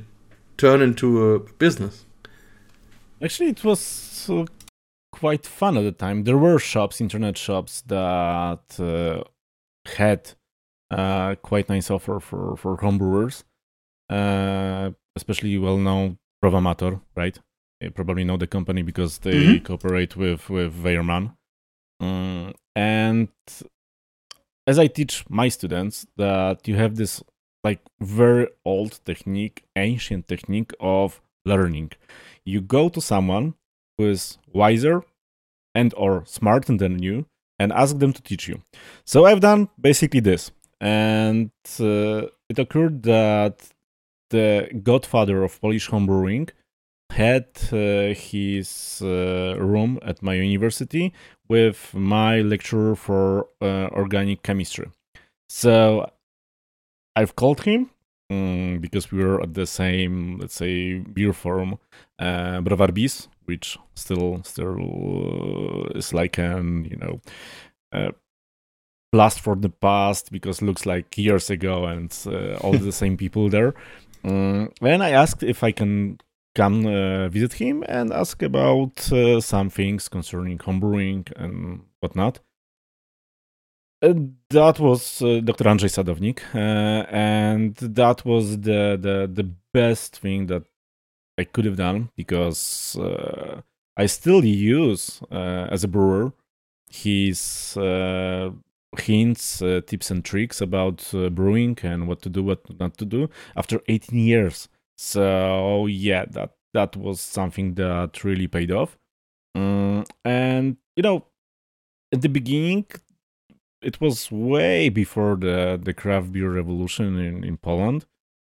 [0.56, 2.04] turn into a business?
[3.22, 4.44] Actually it was uh,
[5.12, 6.24] quite fun at the time.
[6.24, 9.24] There were shops internet shops that uh,
[9.96, 10.32] had
[10.90, 13.44] uh, quite nice offer for for homebrewers
[14.10, 17.38] uh, especially well known Browamator, right
[17.80, 19.64] you probably know the company because they mm-hmm.
[19.64, 21.34] cooperate with with Weyermann.
[22.00, 23.28] Um, and
[24.66, 27.22] as I teach my students that you have this
[27.64, 31.92] like very old technique, ancient technique of learning.
[32.44, 33.54] You go to someone
[33.96, 35.02] who is wiser
[35.74, 37.26] and or smarter than you
[37.58, 38.62] and ask them to teach you.
[39.04, 43.68] So I've done basically this, and uh, it occurred that
[44.30, 46.50] the godfather of Polish homebrewing
[47.10, 51.12] had uh, his uh, room at my university
[51.48, 54.90] with my lecturer for uh, organic chemistry.
[55.48, 56.10] So
[57.16, 57.90] I've called him
[58.30, 61.78] um, because we were at the same, let's say, beer forum,
[62.18, 67.20] uh, Browar.biz, which still still is like an you know
[67.92, 68.12] uh,
[69.12, 73.48] blast for the past because looks like years ago and uh, all the same people
[73.48, 73.74] there.
[74.24, 76.18] Um, then I asked if I can
[76.58, 82.40] come uh, visit him and ask about uh, some things concerning homebrewing and whatnot.
[84.02, 84.14] Uh,
[84.50, 85.64] that was uh, Dr.
[85.64, 90.64] Andrzej Sadownik, uh, and that was the, the the best thing that
[91.40, 93.60] I could have done because uh,
[93.96, 96.32] I still use as a brewer
[96.90, 97.76] his
[98.96, 99.58] hints,
[99.90, 100.98] tips, and tricks about
[101.38, 104.68] brewing and what to do, what not to do after 18 years.
[104.98, 108.98] So yeah, that that was something that really paid off.
[109.54, 111.24] Um, and you know,
[112.12, 112.86] at the beginning,
[113.80, 118.06] it was way before the the craft beer revolution in, in Poland,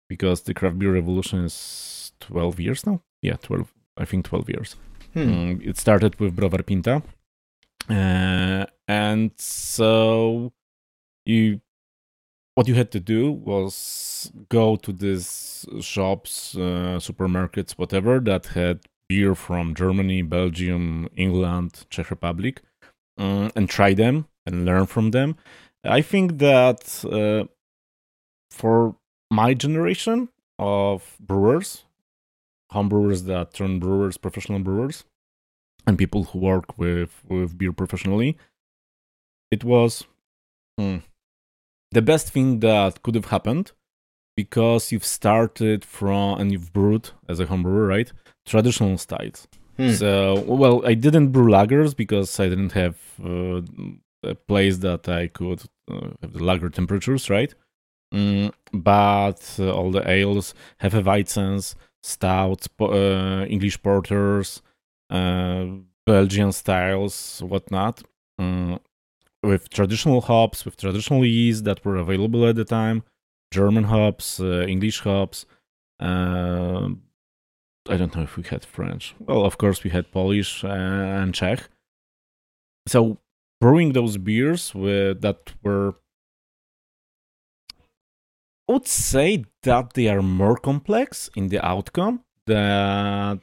[0.10, 3.01] because the craft beer revolution is twelve years now.
[3.21, 3.73] Yeah, twelve.
[3.97, 4.75] I think twelve years.
[5.13, 5.21] Hmm.
[5.21, 7.03] Um, it started with Browar Pinta,
[7.89, 10.51] uh, and so
[11.25, 11.62] you
[12.56, 18.82] what you had to do was go to these shops, uh, supermarkets, whatever that had
[19.08, 22.62] beer from Germany, Belgium, England, Czech Republic,
[23.18, 25.36] uh, and try them and learn from them.
[25.84, 27.48] I think that uh,
[28.52, 28.96] for
[29.30, 31.84] my generation of brewers,
[32.72, 35.04] home brewers that turn brewers, professional brewers,
[35.86, 38.38] and people who work with, with beer professionally,
[39.52, 40.06] it was
[40.78, 40.98] hmm,
[41.93, 43.71] the best thing that could have happened
[44.36, 48.12] because you've started from and you've brewed as a home brewer, right?
[48.45, 49.47] Traditional styles.
[49.77, 49.91] Hmm.
[49.91, 53.62] So, well, I didn't brew lagers because I didn't have uh,
[54.23, 57.53] a place that I could uh, have the lager temperatures, right?
[58.13, 64.62] Mm, but uh, all the ales have a Weizens, stouts, uh, English porters,
[65.10, 65.65] uh,
[66.06, 68.03] Belgian styles, whatnot,
[68.38, 68.79] um,
[69.43, 73.03] with traditional hops, with traditional yeast that were available at the time,
[73.51, 75.45] German hops, uh, English hops.
[75.99, 76.89] Uh,
[77.89, 79.13] I don't know if we had French.
[79.19, 81.69] Well, of course, we had Polish and Czech.
[82.88, 83.17] So
[83.60, 85.95] brewing those beers with that were
[88.67, 93.41] I would say that they are more complex in the outcome than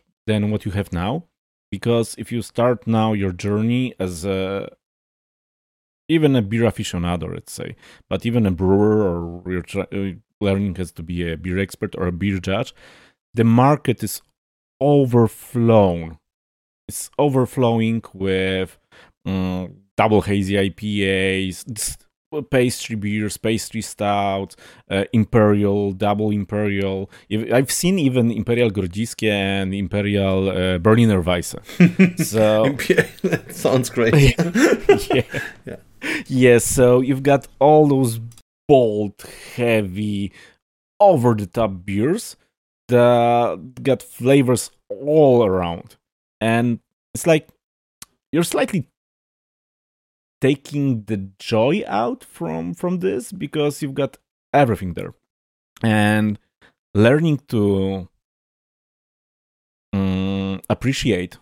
[0.50, 1.24] what you have now
[1.70, 4.70] because if you start now your journey as a
[6.10, 7.76] even a beer aficionado, let's say,
[8.08, 12.06] but even a brewer or you're uh, learning as to be a beer expert or
[12.06, 12.74] a beer judge,
[13.32, 14.20] the market is
[14.80, 16.18] overflown.
[16.88, 18.76] It's overflowing with
[19.24, 21.96] um, double hazy IPAs,
[22.50, 24.56] pastry beers, pastry stout,
[24.90, 27.10] uh, imperial, double imperial.
[27.30, 31.58] I've seen even imperial grodziskie and imperial uh, Berliner Weisse.
[32.24, 32.64] So
[33.28, 34.14] that sounds great.
[35.14, 35.22] yeah.
[35.66, 35.76] yeah.
[35.76, 35.76] Yeah,
[36.58, 38.20] so you've got all those
[38.68, 39.14] bold,
[39.54, 40.32] heavy,
[40.98, 42.36] over the top beers
[42.88, 45.96] that got flavors all around.
[46.40, 46.80] And
[47.14, 47.48] it's like
[48.32, 48.86] you're slightly
[50.40, 54.16] taking the joy out from from this because you've got
[54.54, 55.14] everything there
[55.82, 56.38] and
[56.94, 58.08] learning to
[59.92, 61.38] um, appreciate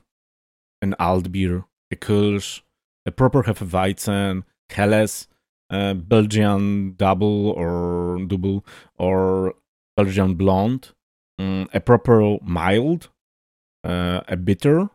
[0.83, 2.61] an alt beer a Kölsch,
[3.09, 5.27] a proper Hefeweizen, Helles,
[5.71, 8.65] a Belgian double or double
[8.99, 9.55] or
[9.97, 10.93] Belgian blonde,
[11.39, 13.09] um, a proper mild,
[13.85, 14.91] uh, a bitter.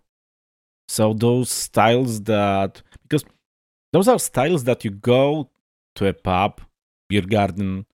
[0.87, 3.25] So those styles that because
[3.91, 5.49] those are styles that you go
[5.95, 6.61] to a pub,
[7.09, 7.85] beer garden,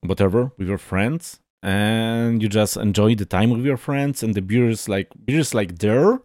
[0.00, 4.22] whatever, with your friends, and you just enjoy the time with your friends.
[4.22, 6.20] And the beer is like beer is like there,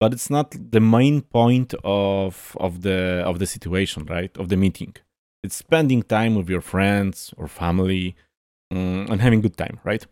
[0.00, 4.36] but it's not the main point of of the of the situation, right?
[4.38, 4.96] Of the meeting.
[5.42, 8.16] It's spending time with your friends or family
[8.70, 10.04] um, and having good time, right?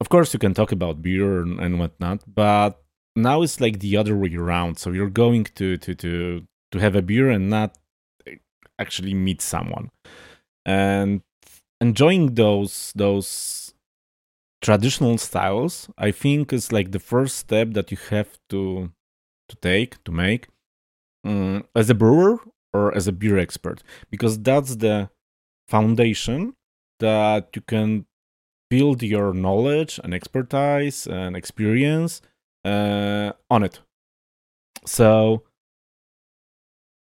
[0.00, 2.82] Of course, you can talk about beer and, and whatnot, but
[3.16, 4.78] now it's like the other way around.
[4.78, 7.78] So you're going to to to to have a beer and not
[8.78, 9.90] actually meet someone
[10.66, 11.22] and
[11.80, 13.74] enjoying those those
[14.62, 18.90] traditional styles i think is like the first step that you have to
[19.48, 20.48] to take to make
[21.24, 22.38] um, as a brewer
[22.72, 25.10] or as a beer expert because that's the
[25.68, 26.54] foundation
[27.00, 28.06] that you can
[28.70, 32.20] build your knowledge and expertise and experience
[32.64, 33.80] uh, on it.
[34.86, 35.44] So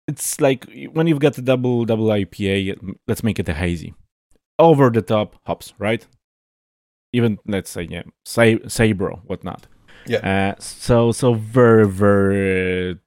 [0.07, 3.95] it's like when you've got a double double IPA, let's make it a hazy,
[4.59, 6.07] over the top hops, right?
[7.13, 9.67] Even let's say yeah, say say Sabro, whatnot.
[10.07, 10.55] Yeah.
[10.57, 12.99] Uh, so so very very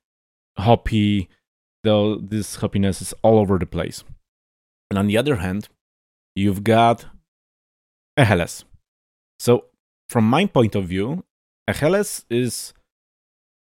[0.57, 1.29] hoppy.
[1.83, 4.03] Though this happiness is all over the place.
[4.91, 5.69] And on the other hand,
[6.35, 7.05] you've got
[8.17, 8.65] a Helles.
[9.39, 9.65] So
[10.09, 11.23] from my point of view,
[11.69, 12.73] a Helles is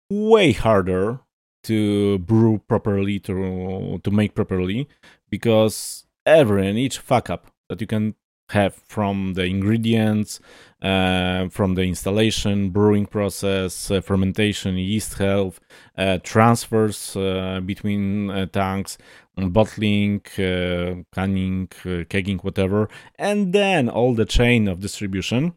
[0.10, 1.20] way harder
[1.64, 4.88] to brew properly, to to make properly,
[5.30, 8.16] because every and each fuck up that you can
[8.50, 10.40] have from the ingredients,
[10.82, 15.60] uh, from the installation, brewing process, uh, fermentation, yeast health,
[15.98, 18.98] uh, transfers uh, between uh, tanks,
[19.36, 25.54] bottling, uh, canning, kegging, whatever, and then all the chain of distribution,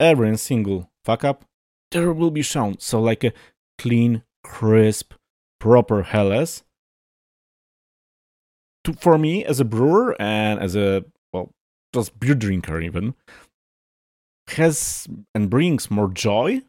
[0.00, 1.44] every single fuck up,
[1.90, 2.78] there will be shown.
[2.78, 3.32] So like a
[3.78, 5.14] clean, crisp,
[5.60, 6.64] proper Helles.
[8.84, 11.04] To, for me, as a brewer and as a
[11.94, 13.14] just beer drinker even
[14.48, 16.60] has and brings more joy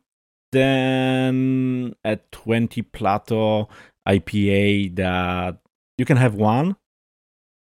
[0.51, 3.67] than a 20 plato
[4.07, 5.57] IPA that
[5.97, 6.75] you can have one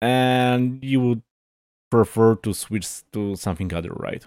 [0.02, 1.22] and you would
[1.90, 4.26] prefer to switch to something other, right?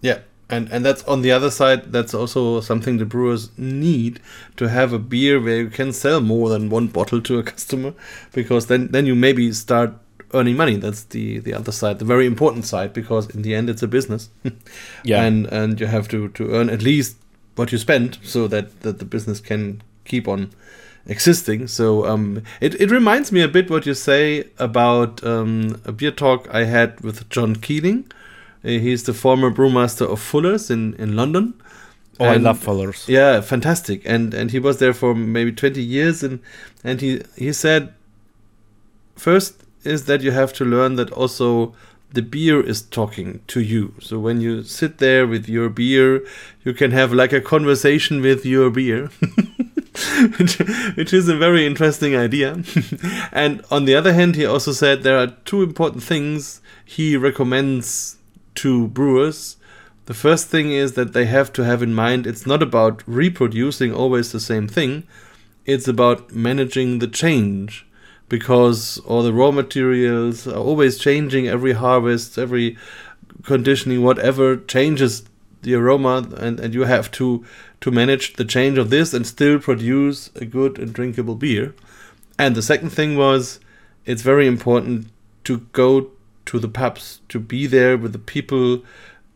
[0.00, 1.90] Yeah, and and that's on the other side.
[1.92, 4.20] That's also something the brewers need
[4.56, 7.94] to have a beer where you can sell more than one bottle to a customer,
[8.32, 9.94] because then then you maybe start
[10.34, 10.76] earning money.
[10.76, 13.88] That's the the other side, the very important side, because in the end it's a
[13.88, 14.30] business.
[15.04, 17.16] yeah, and and you have to to earn at least
[17.56, 20.50] what you spend, so that that the business can keep on
[21.06, 21.66] existing.
[21.66, 26.12] So um, it it reminds me a bit what you say about um, a beer
[26.12, 28.10] talk I had with John Keeling.
[28.64, 31.54] Uh, he's the former brewmaster of Fuller's in in London.
[32.20, 33.08] Oh, and, I love Fuller's.
[33.08, 34.02] Yeah, fantastic.
[34.04, 36.40] And and he was there for maybe 20 years and
[36.82, 37.94] and he he said
[39.16, 41.74] first is that you have to learn that also
[42.12, 43.94] the beer is talking to you.
[44.00, 46.24] So when you sit there with your beer,
[46.64, 49.10] you can have like a conversation with your beer.
[50.38, 52.62] which, is a very interesting idea.
[53.32, 58.16] and on the other hand, he also said there are two important things he recommends
[58.56, 59.56] to brewers.
[60.06, 63.92] The first thing is that they have to have in mind it's not about reproducing
[63.92, 65.06] always the same thing,
[65.66, 67.86] it's about managing the change
[68.28, 72.76] because all the raw materials are always changing every harvest, every
[73.44, 75.24] conditioning, whatever changes
[75.62, 77.44] the aroma, and, and you have to
[77.80, 81.74] to manage the change of this and still produce a good and drinkable beer.
[82.38, 83.60] And the second thing was,
[84.04, 85.08] it's very important
[85.44, 86.10] to go
[86.46, 88.82] to the pubs, to be there with the people,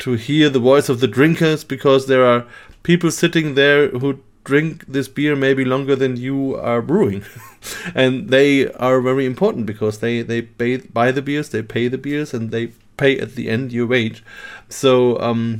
[0.01, 2.47] to hear the voice of the drinkers, because there are
[2.83, 7.25] people sitting there who drink this beer maybe longer than you are brewing.
[7.95, 11.99] and they are very important because they, they pay, buy the beers, they pay the
[11.99, 14.25] beers, and they pay at the end your wage.
[14.69, 15.59] So, um,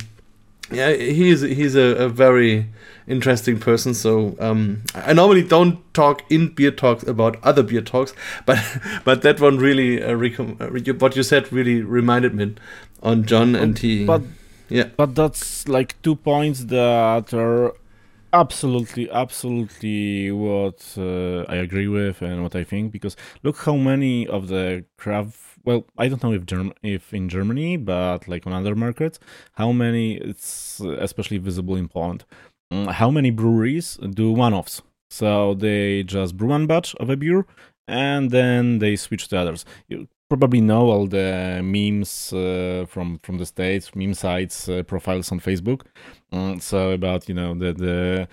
[0.71, 2.67] yeah, he's he's a, a very
[3.07, 3.93] interesting person.
[3.93, 8.13] So um, I normally don't talk in beer talks about other beer talks,
[8.45, 8.59] but
[9.03, 12.55] but that one really uh, recom- uh, what you said really reminded me
[13.01, 14.05] on John and he.
[14.05, 14.23] But
[14.69, 17.73] yeah, but that's like two points that are
[18.33, 24.27] absolutely absolutely what uh, i agree with and what i think because look how many
[24.27, 28.53] of the craft well i don't know if Germ- if in germany but like on
[28.53, 29.19] other markets
[29.53, 32.25] how many it's especially visible in poland.
[32.73, 34.81] Mm, how many breweries do one-offs?
[35.11, 37.45] So they just brew one batch of a beer
[37.87, 39.63] and then they switch to others.
[39.87, 40.07] You
[40.37, 45.39] probably know all the memes uh, from from the states meme sites uh, profiles on
[45.39, 45.81] facebook
[46.33, 48.27] Mm, so about you know the the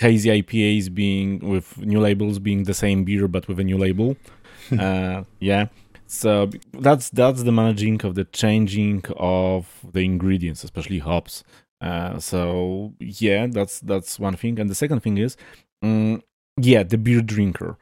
[0.00, 4.16] hazy IPAs being with new labels being the same beer but with a new label.
[4.78, 5.66] uh, yeah.
[6.06, 11.44] So that's that's the managing of the changing of the ingredients, especially hops.
[11.80, 14.58] Uh, so yeah, that's that's one thing.
[14.58, 15.36] And the second thing is,
[15.82, 16.22] um,
[16.56, 17.76] yeah, the beer drinker.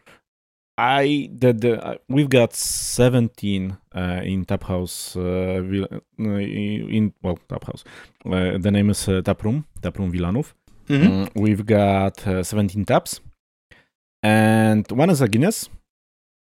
[0.78, 7.38] I the, the uh, we've got 17 uh, in Tap House uh, uh in well
[7.48, 7.84] Tap House.
[8.24, 10.54] Uh, the name is uh, Taproom Taproom Wilanów.
[10.88, 11.12] Mm-hmm.
[11.12, 13.20] Um, we've got 17 taps,
[14.22, 15.68] and one is a Guinness,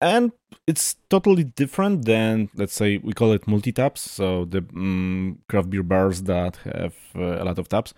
[0.02, 0.32] and
[0.66, 4.10] it's totally different than let's say we call it multi taps.
[4.10, 7.94] So the um, craft beer bars that have a lot of taps.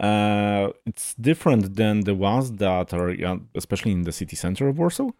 [0.00, 3.14] it's different than the ones that are
[3.54, 5.10] especially in the city center of Warsaw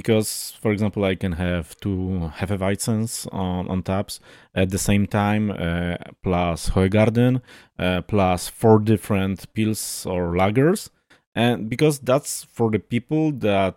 [0.00, 4.18] because, for example, I can have two Hefeweizens on, on taps
[4.54, 7.42] at the same time, uh, plus Hoegaarden,
[7.78, 10.88] uh, plus four different pills or lagers.
[11.34, 13.76] And because that's for the people that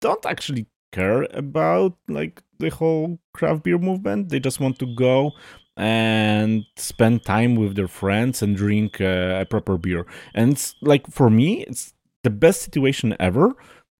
[0.00, 4.28] don't actually care about like the whole craft beer movement.
[4.28, 5.32] They just want to go
[5.76, 10.06] and spend time with their friends and drink uh, a proper beer.
[10.34, 11.94] And it's like for me, it's
[12.24, 13.54] the best situation ever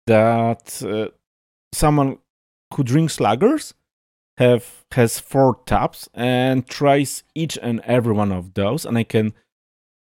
[0.09, 1.09] that uh,
[1.73, 2.19] someone
[2.75, 3.75] who drinks lagers
[4.39, 9.33] have has four taps and tries each and every one of those, and I can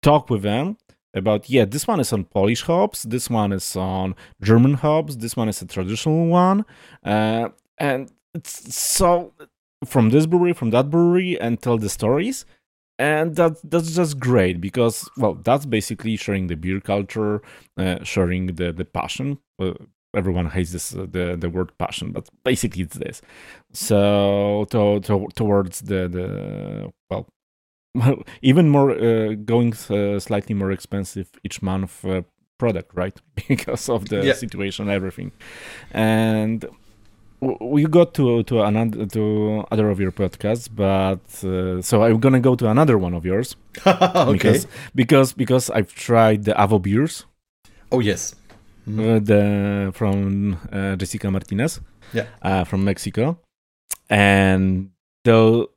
[0.03, 0.77] talk with them
[1.15, 5.37] about yeah this one is on polish hops this one is on german hops this
[5.37, 6.65] one is a traditional one
[7.05, 8.11] uh, and
[8.45, 9.33] so
[9.85, 12.45] from this brewery from that brewery and tell the stories
[12.99, 17.43] and that that's just great because well that's basically sharing the beer culture
[17.77, 19.39] uh, sharing the the passion
[20.15, 23.23] everyone hates this uh, the the word passion but basically it's this.
[23.73, 27.27] So to, to, towards the the well
[28.43, 32.23] even more uh, going uh, slightly more expensive each month uh,
[32.59, 33.19] product right?
[33.49, 34.35] Because of the yeah.
[34.35, 35.33] situation everything.
[35.93, 36.65] And
[37.61, 42.39] we got to to another to other of your podcasts but uh, so i'm gonna
[42.39, 43.57] go to another one of yours.
[43.87, 44.33] Okay.
[44.33, 47.25] Because because because i've tried the avo beers.
[47.91, 48.35] Oh yes
[48.87, 49.25] mm.
[49.25, 51.81] the from uh, jessica martinez
[52.13, 53.39] yeah from mexico
[54.09, 54.91] and
[55.25, 55.69] though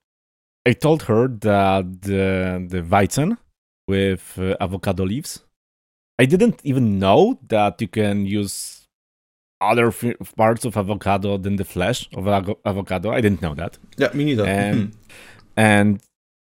[0.66, 3.38] I told her that the the Weizen
[3.88, 5.44] with uh, avocado leaves.
[6.18, 8.88] I didn't even know that you can use
[9.62, 13.12] other f- parts of avocado than the flesh of ag- avocado.
[13.12, 13.78] I didn't know that.
[13.98, 14.46] Yeah, me neither.
[14.46, 15.00] And, mm-hmm.
[15.58, 16.02] and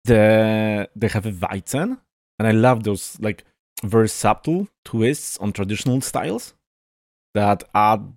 [0.05, 1.99] the they have a Weizen,
[2.39, 3.45] and I love those like
[3.85, 6.55] very subtle twists on traditional styles
[7.35, 8.13] that add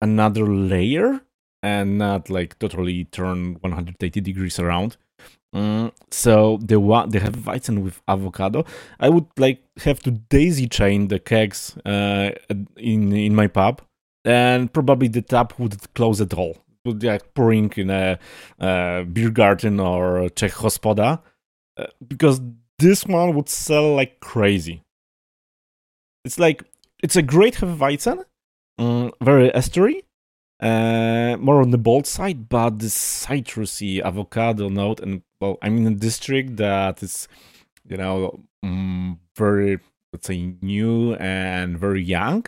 [0.00, 1.20] another layer
[1.62, 4.96] and not like totally turn 180 degrees around.
[5.54, 8.64] Mm, so the one they have Weizen with avocado.
[8.98, 12.32] I would like have to daisy chain the kegs uh,
[12.76, 13.80] in in my pub,
[14.24, 16.56] and probably the tap would close at all.
[16.84, 18.18] Would like pouring in a,
[18.58, 21.22] a beer garden or Czech hospoda,
[21.78, 22.40] uh, because
[22.80, 24.82] this one would sell like crazy.
[26.24, 26.64] It's like
[27.02, 28.24] it's a great Hefeweizen,
[28.78, 30.04] um, very estery,
[30.60, 35.86] uh, more on the bold side, but the citrusy avocado note, and well, I'm in
[35.86, 37.28] a district that is,
[37.86, 39.78] you know, um, very
[40.12, 42.46] let's say new and very young.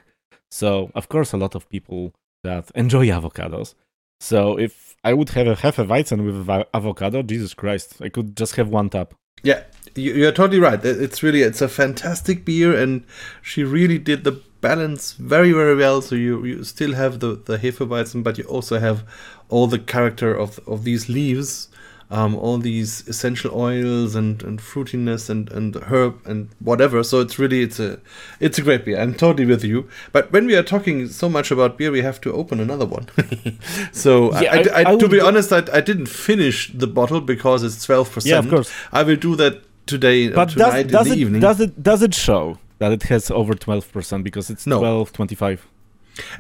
[0.51, 2.15] So of course, a lot of people
[2.45, 3.75] that enjoy avocados.
[4.21, 8.69] So if I would have a Hefeweizen with avocado, Jesus Christ, I could just have
[8.69, 9.13] one tap.
[9.43, 9.65] Yeah,
[9.97, 10.85] you're totally right.
[10.85, 13.05] It's really it's a fantastic beer, and
[13.43, 16.03] she really did the balance very very well.
[16.03, 19.05] So you you still have the the Hefeweizen, but you also have
[19.49, 21.69] all the character of of these leaves.
[22.09, 27.03] Um, all these essential oils and, and fruitiness and, and herb and whatever.
[27.03, 27.99] So it's really it's a
[28.39, 29.01] it's a great beer.
[29.01, 29.89] I'm totally with you.
[30.13, 33.09] But when we are talking so much about beer, we have to open another one.
[33.93, 37.21] so yeah, I, I, I, I, to be honest, I, I didn't finish the bottle
[37.21, 38.31] because it's twelve percent.
[38.31, 38.73] Yeah, of course.
[38.93, 40.29] I will do that today.
[40.29, 41.41] But does, does it, evening.
[41.41, 44.79] does it does it show that it has over twelve percent because it's no.
[44.79, 45.67] twelve twenty five?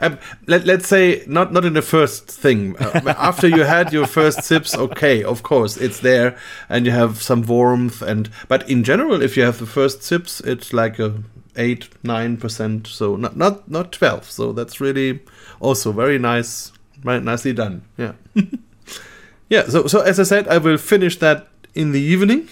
[0.00, 2.76] Um, let, let's say not not in the first thing.
[2.78, 6.36] Uh, after you had your first sips, okay, of course it's there,
[6.68, 8.02] and you have some warmth.
[8.02, 11.22] And but in general, if you have the first sips, it's like a
[11.56, 12.86] eight nine percent.
[12.86, 14.30] So not not not twelve.
[14.30, 15.20] So that's really
[15.60, 17.82] also very nice, very nicely done.
[17.96, 18.12] Yeah,
[19.50, 19.64] yeah.
[19.68, 22.48] So so as I said, I will finish that in the evening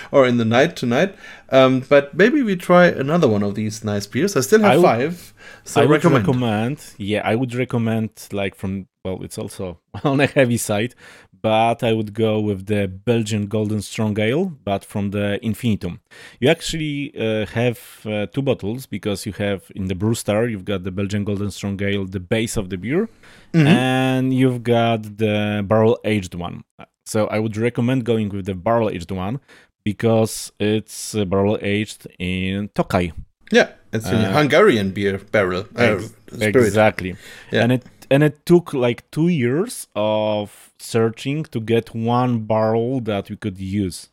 [0.12, 1.14] or in the night tonight.
[1.50, 4.36] Um, but maybe we try another one of these nice beers.
[4.36, 5.34] I still have I five.
[5.64, 6.26] So I recommend.
[6.26, 6.94] would recommend.
[6.96, 10.94] Yeah, I would recommend like from well, it's also on a heavy side,
[11.42, 16.00] but I would go with the Belgian Golden Strong Ale, but from the Infinitum.
[16.40, 20.64] You actually uh, have uh, two bottles because you have in the Brew Star, you've
[20.64, 23.08] got the Belgian Golden Strong Ale, the base of the beer,
[23.52, 23.66] mm-hmm.
[23.66, 26.62] and you've got the barrel aged one.
[27.04, 29.40] So I would recommend going with the barrel aged one
[29.84, 33.12] because it's uh, barrel aged in Tokai.
[33.50, 35.66] Yeah, it's a uh, Hungarian beer barrel.
[35.76, 36.00] Uh,
[36.40, 37.16] exactly.
[37.50, 37.62] Yeah.
[37.62, 43.28] And it and it took like two years of searching to get one barrel that
[43.30, 44.08] we could use.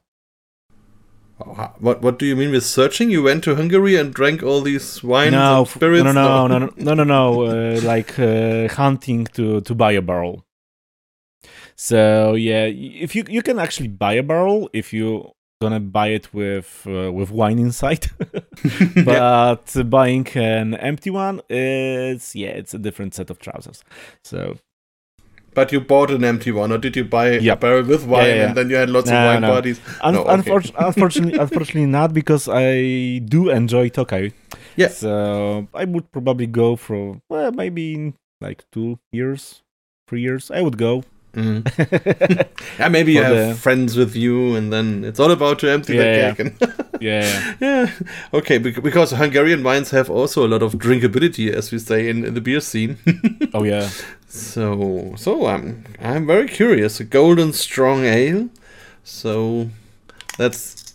[1.37, 3.09] What what do you mean with searching?
[3.11, 6.03] You went to Hungary and drank all these wines no, and spirits?
[6.03, 7.43] No, no, no, no, no, no, no.
[7.43, 10.43] uh, like uh, hunting to to buy a barrel.
[11.81, 16.33] So yeah, if you you can actually buy a barrel if you gonna buy it
[16.33, 18.07] with uh, with wine inside.
[19.05, 23.83] but buying an empty one is yeah, it's a different set of trousers.
[24.25, 24.57] So
[25.55, 27.55] But you bought an empty one, or did you buy a Yeah.
[27.55, 28.47] barrel with wine yeah, yeah.
[28.47, 29.47] and then you had lots No, of wine no.
[29.55, 29.79] parties?
[30.01, 30.35] Un- No, okay.
[30.35, 34.31] unfor- unfortunately, unfortunately not because I do enjoy Tokai.
[34.75, 34.89] Yeah.
[34.89, 39.63] So I would probably go for well, maybe in like two years,
[40.09, 40.51] three years.
[40.51, 41.03] I would go.
[41.33, 41.63] Mhm.
[42.79, 45.95] Yeah, maybe you have the- friends with you, and then it's all about to empty
[45.95, 46.33] Yeah, the yeah.
[46.33, 46.39] keg.
[46.39, 47.53] And yeah.
[47.61, 47.91] yeah,
[48.33, 52.33] okay, because Hungarian wines have also a lot of drinkability, as we say in, in
[52.33, 52.97] the beer scene.
[53.53, 53.89] Oh yeah.
[54.27, 56.99] so, so I'm I'm very curious.
[56.99, 58.49] A golden strong ale.
[59.03, 59.69] So
[60.37, 60.93] that's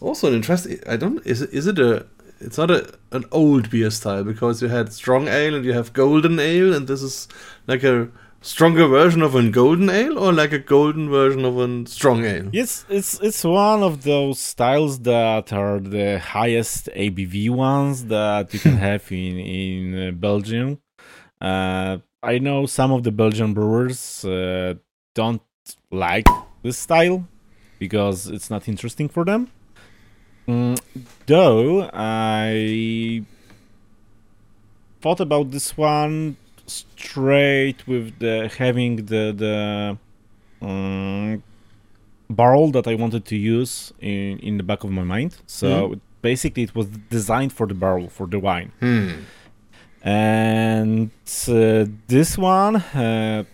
[0.00, 0.78] also an interesting.
[0.88, 1.24] I don't.
[1.26, 2.06] Is it, is it a?
[2.40, 5.92] It's not a an old beer style because you had strong ale and you have
[5.92, 7.28] golden ale, and this is
[7.66, 8.08] like a
[8.46, 12.48] stronger version of a golden ale, or like a golden version of a strong ale.
[12.52, 18.60] It's it's it's one of those styles that are the highest ABV ones that you
[18.60, 20.78] can have in in uh, Belgium.
[21.40, 24.74] Uh, I know some of the Belgian brewers uh,
[25.14, 25.42] don't
[25.90, 26.26] like
[26.62, 27.26] this style
[27.78, 29.50] because it's not interesting for them.
[30.48, 30.80] Mm,
[31.26, 33.22] though I
[35.00, 36.36] thought about this one
[36.66, 39.98] straight with the having the the
[40.66, 41.42] um,
[42.30, 45.32] barrel that I wanted to use in in the back of my mind.
[45.46, 46.00] So Mhm.
[46.22, 49.10] basically, it was designed for the barrel for the wine, Hmm.
[50.02, 51.10] and
[51.48, 53.44] uh, this one uh,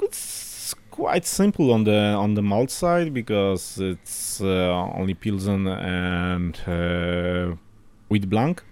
[0.00, 6.54] it's quite simple on the on the malt side because it's uh, only pilsen and
[6.66, 7.56] uh,
[8.08, 8.62] wheat blanc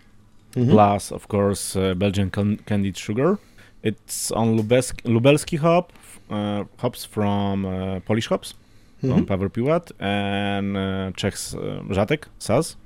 [0.57, 0.71] Mhm.
[0.71, 3.39] plus of course uh, Belgian can- candied sugar.
[3.83, 5.93] It's on Lubelski, Lubelski hop
[6.31, 8.55] uh, hops from uh, Polish hops
[9.01, 9.27] from Mhm.
[9.27, 12.77] Paweł Piłat and uh, Czech uh, Žatec Saaz.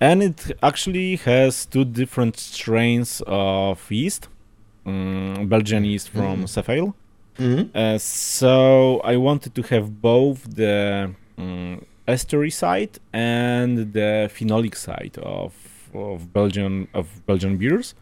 [0.00, 4.28] And it actually has two different strains of yeast.
[4.84, 6.46] Mm, Belgian yeast from.
[6.46, 6.92] Cephale.
[7.38, 7.70] Mhm.
[7.74, 15.18] Uh, so I wanted to have both the um, estery side and the phenolic side
[15.22, 15.52] of
[15.96, 17.94] of Belgian of Belgian beers,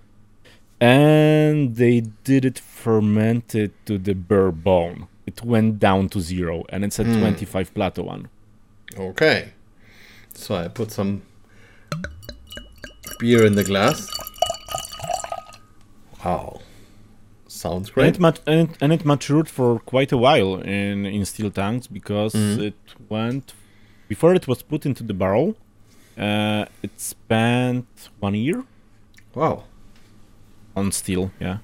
[0.80, 5.06] and they did it fermented to the bare bone.
[5.26, 7.20] It went down to zero, and it's a Mm.
[7.20, 8.28] 25 plato one.
[8.96, 9.52] Okay.
[10.34, 11.22] So I put some
[13.18, 14.08] beer in the glass.
[16.24, 16.60] Wow.
[17.48, 18.14] Sounds And great.
[18.16, 21.86] it, mat- and, it, and it matured for quite a while in in steel tanks
[21.86, 22.58] because Mhm.
[22.68, 22.74] it
[23.08, 23.52] went
[24.08, 25.54] before it was put into the barrel.
[26.18, 27.86] Uh, it spent
[28.20, 28.62] one year
[29.34, 29.64] Wow.
[30.76, 31.30] on steel.
[31.40, 31.58] Yeah.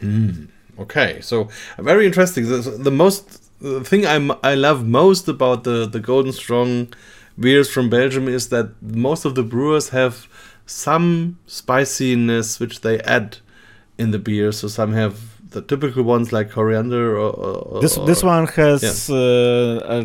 [0.00, 0.46] Hmm.
[0.78, 1.48] Okay, so
[1.78, 2.46] very interesting.
[2.48, 3.24] The, the most
[3.60, 4.16] the thing I
[4.52, 6.94] I love most about the the Golden Strong
[7.38, 10.26] beers from Belgium is that most of the brewers have
[10.66, 13.38] some spiciness which they add
[13.98, 14.52] in the beer.
[14.52, 15.14] So some have
[15.50, 20.04] the typical ones like coriander or, or This or- this one has uh, uh,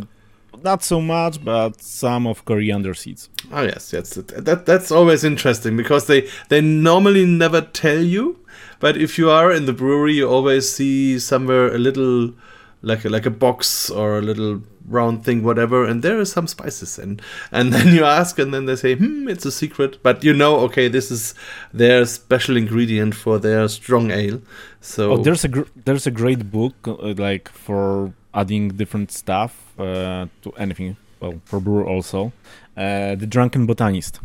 [0.65, 3.29] not so much, but some of coriander seeds.
[3.51, 4.15] Oh yes, yes.
[4.15, 8.39] That that's always interesting because they they normally never tell you,
[8.79, 12.33] but if you are in the brewery, you always see somewhere a little
[12.81, 16.47] like a, like a box or a little round thing, whatever, and there is some
[16.47, 17.19] spices in.
[17.51, 20.57] And then you ask, and then they say, "Hmm, it's a secret," but you know,
[20.67, 21.33] okay, this is
[21.73, 24.41] their special ingredient for their strong ale.
[24.81, 29.64] So Oh, there's a gr- there's a great book uh, like for adding different stuff
[29.77, 30.95] uh, to anything.
[31.19, 32.31] Well, for brewer also,
[32.77, 34.19] uh, the Drunken Botanist.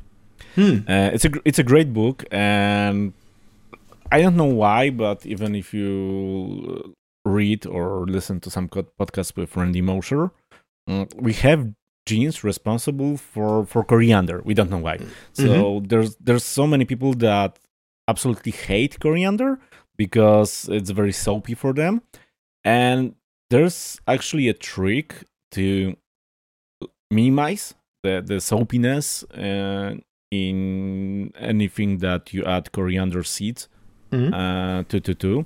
[0.55, 3.13] hmm, Uh, it's a gr- it's a great book, and
[4.13, 6.95] I don't know why, but even if you
[7.25, 10.31] read or listen to some co- podcasts with Randy Mosher,
[10.89, 11.73] mm, we have
[12.07, 14.41] genes responsible for for coriander.
[14.45, 14.99] We don't know why.
[15.33, 17.59] So there's there's so many people that
[18.09, 19.59] absolutely hate coriander
[19.97, 22.03] because it's very soapy for them,
[22.65, 23.15] and
[23.51, 25.15] there's actually a trick
[25.53, 25.97] to
[27.11, 29.95] minimize the the soapiness uh,
[30.31, 33.69] in anything that you add coriander seeds
[34.13, 34.33] Mhm.
[34.33, 35.45] uh, to to to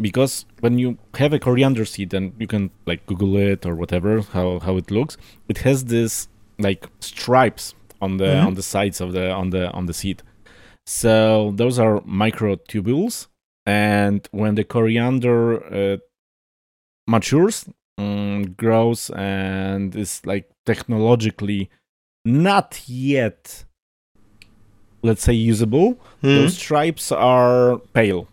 [0.00, 4.20] because when you have a coriander seed and you can like google it or whatever
[4.32, 5.16] how how it looks
[5.48, 6.28] it has this
[6.58, 8.46] like stripes on the Mhm.
[8.46, 10.22] on the sides of the on the on the seed
[10.86, 13.26] so those are microtubules
[13.64, 15.38] and when the coriander
[15.74, 15.96] uh,
[17.08, 17.66] matures
[17.98, 21.70] um, grows and is like technologically
[22.24, 23.64] not yet
[25.02, 26.28] let's say usable hmm.
[26.36, 28.28] those stripes are pale.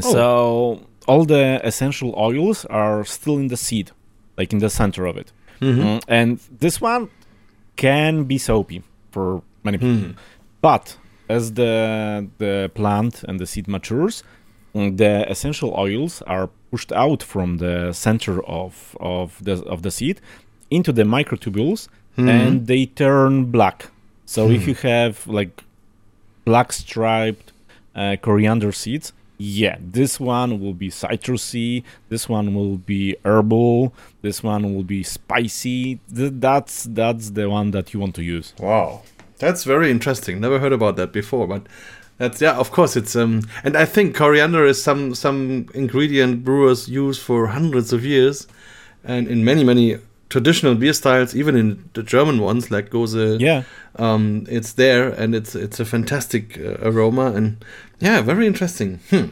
[0.00, 3.90] So all the essential oils are still in the seed,
[4.38, 5.32] like in the center of it.
[5.60, 5.82] Mhm.
[5.82, 7.08] Mm, And this one
[7.74, 10.14] can be soapy for many people.
[10.62, 10.96] But
[11.28, 14.22] as the the plant and the seed matures,
[14.74, 19.90] mm, the essential oils are pushed out from the center of of the of the
[19.90, 20.20] seed
[20.70, 23.86] into the microtubules, and they turn black.
[24.26, 25.64] So if you have like
[26.44, 27.52] black striped
[27.94, 31.82] uh, coriander seeds, yeah, this one will be citrusy.
[32.10, 33.94] This one will be herbal.
[34.20, 35.98] This one will be spicy.
[36.14, 38.52] Th- that's that's the one that you want to use.
[38.58, 39.02] Wow,
[39.38, 40.40] that's very interesting.
[40.40, 41.62] Never heard about that before, but
[42.20, 42.52] that's yeah.
[42.58, 47.46] Of course, it's um, and I think coriander is some some ingredient brewers use for
[47.46, 48.46] hundreds of years,
[49.02, 49.96] and in many many
[50.28, 53.62] traditional beer styles, even in the German ones like Gose, Yeah,
[53.96, 57.64] um, it's there and it's it's a fantastic uh, aroma and
[58.00, 59.00] yeah, very interesting.
[59.08, 59.26] Hmm.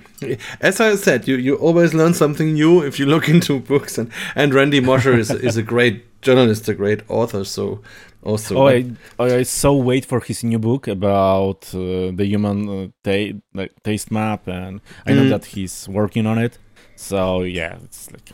[0.62, 4.10] As I said, you you always learn something new if you look into books and
[4.34, 7.44] and Randy Mosher is is a great journalist, a great author.
[7.44, 7.80] So
[8.22, 8.84] also, Oh, I,
[9.18, 13.72] oh, I so wait for his new book about uh, the human uh, ta- like,
[13.82, 15.30] taste map, and I know Mm.
[15.30, 16.58] that he's working on it.
[16.96, 18.30] So yeah, it's like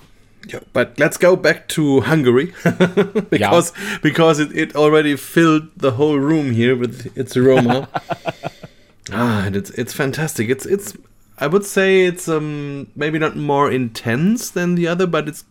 [0.52, 2.52] Yeah, but let's go back to Hungary
[3.30, 3.72] because
[4.02, 7.88] because it, it already filled the whole room here with its aroma.
[9.12, 10.48] ah, and it's it's fantastic.
[10.48, 10.94] It's it's
[11.38, 15.44] I would say it's um maybe not more intense than the other, but it's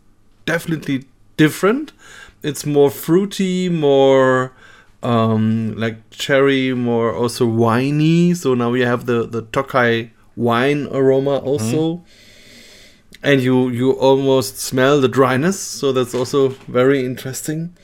[0.46, 1.06] definitely
[1.38, 1.92] different.
[2.44, 4.54] It's more fruity, more
[5.02, 8.36] um like cherry, more also winey.
[8.36, 12.04] So now we have the the Tokai wine aroma also
[13.22, 17.76] and you you almost smell the dryness so that's also very interesting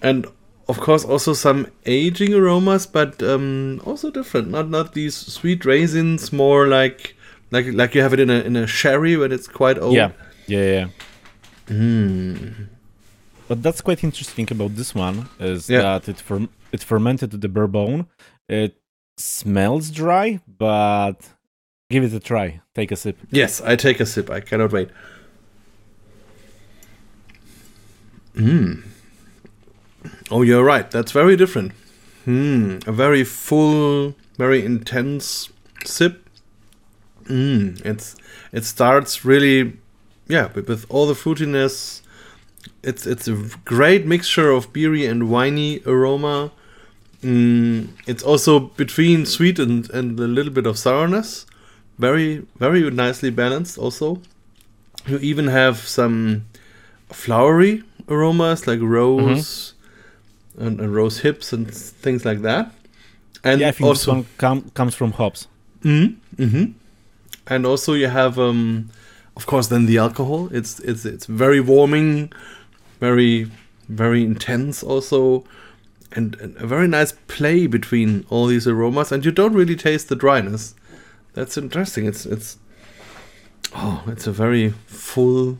[0.00, 0.26] and
[0.68, 6.32] of course also some aging aromas but um, also different not not these sweet raisins
[6.32, 7.14] more like
[7.50, 10.10] like like you have it in a in a sherry when it's quite old yeah,
[10.46, 10.86] yeah, yeah.
[11.68, 12.64] Hmm.
[13.52, 15.82] But that's quite interesting about this one is Yeah.
[15.82, 16.22] that it
[16.72, 18.06] it fermented to the bourbon.
[18.48, 18.72] It
[19.18, 21.18] smells dry, but
[21.90, 22.62] give it a try.
[22.74, 23.18] Take a sip.
[23.30, 24.88] yes i take a sip i cannot wait
[28.34, 28.82] mm.
[30.30, 31.72] oh you're right that's very different
[32.24, 35.48] Hmm, a very full, very intense
[35.84, 36.14] sip.
[37.24, 38.14] Mm, it's
[38.52, 39.72] it starts really,
[40.28, 42.01] yeah, with, with all the fruitiness.
[42.82, 46.50] It's it's a great mixture of beery and winey aroma.
[47.22, 51.46] Mm, it's also between sweet and, and a little bit of sourness.
[51.98, 53.78] Very very nicely balanced.
[53.78, 54.20] Also,
[55.06, 56.44] you even have some
[57.10, 59.74] flowery aromas like rose
[60.58, 62.72] and, and rose hips and things like that.
[63.44, 65.46] And yeah, I think also, this one com- comes from hops.
[65.82, 66.06] hmm
[66.36, 66.64] hmm
[67.46, 68.90] And also you have, um,
[69.36, 70.48] of course, then the alcohol.
[70.52, 72.32] It's it's it's very warming,
[73.00, 73.50] very
[73.88, 75.44] very intense also,
[76.12, 79.12] and, and a very nice play between all these aromas.
[79.12, 80.74] And you don't really taste the dryness.
[81.34, 82.06] That's interesting.
[82.06, 82.58] It's it's
[83.74, 85.58] oh, it's a very full.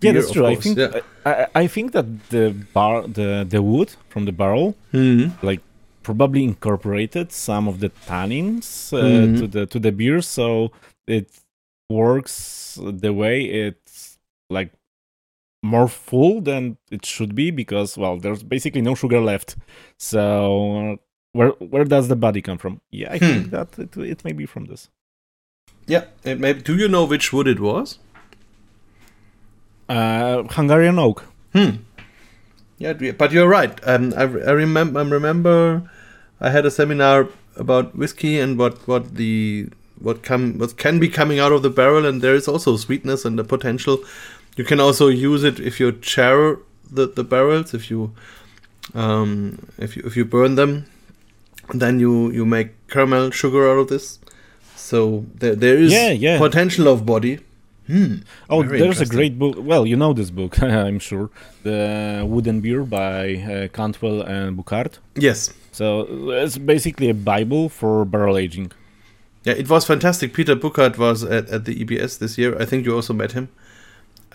[0.00, 0.46] Yeah, that's true.
[0.46, 1.00] I course, think yeah.
[1.26, 5.32] I, I- I think that the bar the the wood from the barrel Mhm.
[5.42, 5.60] like
[6.02, 9.38] probably incorporated some of the tannins uh, Mhm.
[9.40, 10.70] to the to the beer, so
[11.06, 11.26] it
[11.90, 14.18] works the way it's
[14.50, 14.72] like
[15.62, 19.56] more full than it should be because well, there's basically no sugar left.
[19.96, 20.96] So uh,
[21.32, 22.80] where where does the body come from?
[22.90, 23.50] Yeah, I think Hmm.
[23.50, 24.88] that it, it may be from this.
[25.86, 26.04] Yeah.
[26.24, 27.98] It may, do you know which wood it was?
[29.88, 31.24] Uh, Hungarian oak.
[31.54, 31.76] Hmm.
[32.76, 33.72] Yeah, but you're right.
[33.88, 35.00] Um, I, I remember.
[35.00, 35.90] I remember.
[36.40, 39.68] I had a seminar about whiskey and what what the
[40.00, 43.24] what come what can be coming out of the barrel, and there is also sweetness
[43.24, 43.98] and the potential.
[44.56, 46.58] You can also use it if you char
[46.90, 48.12] the, the barrels, if you
[48.94, 50.86] um, if you if you burn them,
[51.74, 54.18] then you you make caramel sugar out of this.
[54.76, 56.38] So there there is Yeah, yeah.
[56.38, 57.40] potential of body.
[57.86, 58.16] Hmm.
[58.50, 59.56] Oh, Very there's a great book.
[59.58, 61.30] Well, you know this book, I'm sure.
[61.62, 64.98] The Wooden Beer by uh, Cantwell and Bouckaert.
[65.14, 65.54] Yes.
[65.72, 68.72] So it's basically a Bible for barrel aging.
[69.44, 70.34] Yeah, it was fantastic.
[70.34, 72.60] Peter Bouckaert was at, at the EBS this year.
[72.60, 73.48] I think you also met him,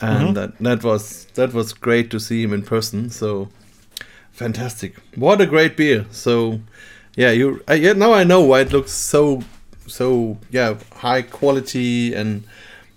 [0.02, 0.34] and Mhm.
[0.36, 3.10] that that was that was great to see him in person.
[3.10, 3.50] So
[4.32, 4.96] fantastic!
[5.16, 6.06] What a great beer.
[6.12, 6.60] So
[7.16, 9.44] yeah, you I, yeah now I know why it looks so
[9.88, 12.44] so yeah high quality and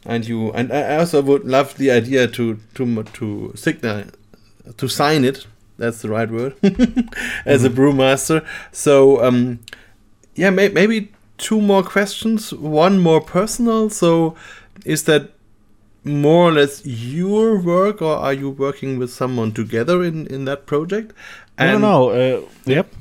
[0.04, 4.04] and you and I also would love the idea to to to signal
[4.76, 5.46] to sign it.
[5.78, 6.54] That's the right word
[7.44, 8.42] as a brewmaster.
[8.72, 9.58] So um,
[10.34, 12.52] yeah, may, maybe two more questions.
[12.52, 13.90] One more personal.
[13.90, 14.34] So,
[14.84, 15.30] is that
[16.04, 20.66] more or less your work, or are you working with someone together in in that
[20.66, 21.12] project?
[21.58, 22.38] And, no, no.
[22.38, 22.92] Uh, yep.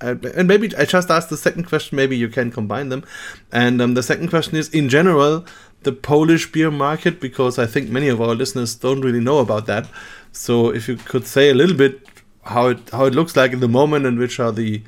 [0.00, 1.96] Uh, and maybe I just asked the second question.
[1.96, 3.04] Maybe you can combine them.
[3.52, 5.46] And um, the second question is, in general,
[5.82, 9.66] the Polish beer market, because I think many of our listeners don't really know about
[9.66, 9.88] that.
[10.32, 12.08] So, if you could say a little bit
[12.44, 14.82] how it how it looks like in the moment, and which are the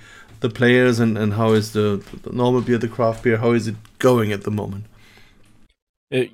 [0.47, 3.67] the players, and, and how is the, the normal beer, the craft beer, how is
[3.69, 4.85] it going at the moment?
[6.15, 6.25] Uh,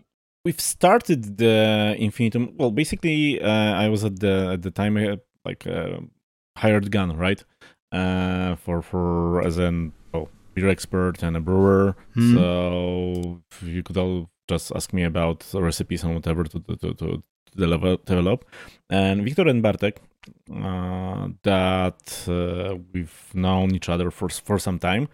[0.44, 2.54] we've started the Infinitum.
[2.58, 6.00] Well, basically, uh, I was at the at the time uh, like uh,
[6.56, 7.42] hired gun, right?
[7.90, 11.96] Uh, for for as an well, beer expert and a brewer.
[12.14, 12.34] Hmm.
[12.34, 17.22] So you could all just ask me about recipes and whatever to to to, to
[17.56, 18.44] develop, develop.
[18.90, 20.00] And Victor and Bartek,
[20.52, 25.08] uh, that uh, we've known each other for for some time,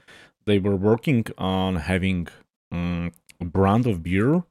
[0.47, 2.29] they were working on having
[2.73, 4.45] um, a brand of beer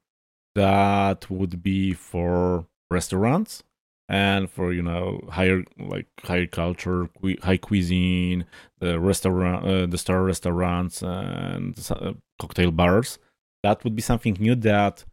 [0.56, 3.64] that would be for restaurants
[4.10, 7.10] and for you know higher like higher culture
[7.44, 8.46] high cuisine
[8.80, 13.20] the restaurant uh, the star restaurants and uh, cocktail bars.
[13.64, 15.04] That would be something new that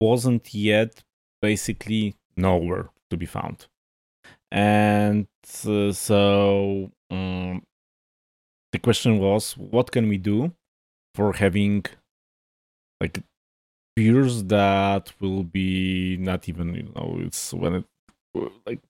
[0.00, 1.02] wasn't yet
[1.40, 3.66] basically nowhere to be found
[4.52, 5.26] and
[5.66, 7.62] uh, so um,
[8.72, 10.52] the question was what can we do
[11.14, 11.84] for having
[13.00, 13.22] like
[13.96, 17.84] beers that will be not even you know it's when it
[18.66, 18.80] like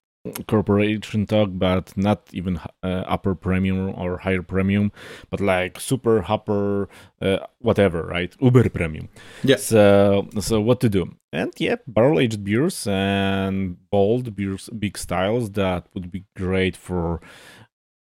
[0.47, 4.93] corporation talk but not even uh, upper premium or higher premium
[5.31, 6.89] but like super upper
[7.21, 8.35] uh, whatever right?
[8.41, 9.09] Uber premium.
[9.43, 9.57] Yeah.
[9.57, 11.17] So so what to do?
[11.33, 17.21] And yeah barrel aged beers and bold beers big styles that would be great for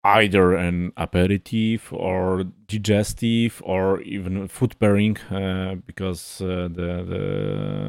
[0.06, 7.04] either an aperitif or digestive or even food pairing uh, because uh, the,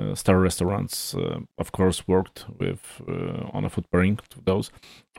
[0.10, 4.72] the star restaurants uh, of course worked with uh, on a food pairing to those.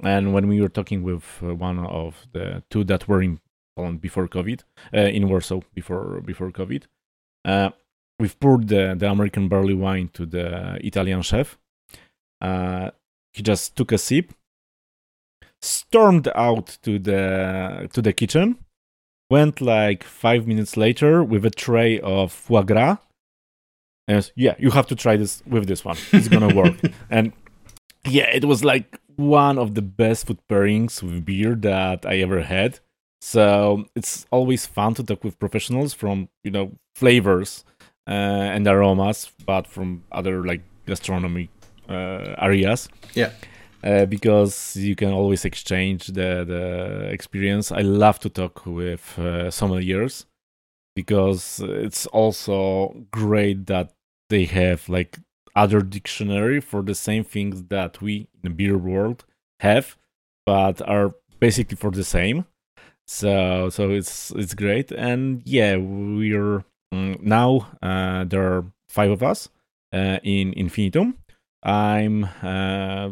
[0.03, 3.39] And when we were talking with uh, one of the two that were in
[3.77, 6.83] Poland before covid uh, in Warsaw before before covid
[8.19, 11.57] we've poured the, the American barley wine to the Italian chef.
[13.35, 14.33] He just took a sip
[15.63, 18.59] stormed out to the to the kitchen,
[19.31, 22.99] went like five minutes later with a tray of foie gras,
[24.07, 25.97] and was, yeah, you have to try this with this one.
[26.13, 26.77] It's gonna work.
[27.11, 27.33] and
[28.07, 32.43] yeah, it was like one of the best food pairings with beer that I ever
[32.43, 32.81] had.
[33.21, 37.65] So it's always fun to talk with professionals from you know flavors
[38.07, 41.51] uh, and aromas, but from other like gastronomy
[41.89, 42.89] uh, areas.
[43.15, 43.33] Yeah
[43.83, 47.70] uh, because you can always exchange the the experience.
[47.72, 50.26] I love to talk with uh, sommeliers
[50.97, 53.93] because it's also great that
[54.31, 55.18] they have like
[55.55, 59.24] other dictionary for the same things that we in the beer world
[59.61, 59.97] have,
[60.47, 62.47] but are basically for the same.
[63.07, 69.22] So so it's it's great, and yeah, we're um, now uh, there are five of
[69.22, 69.49] us
[69.93, 71.18] uh, in Infinitum.
[71.62, 73.11] I'm uh,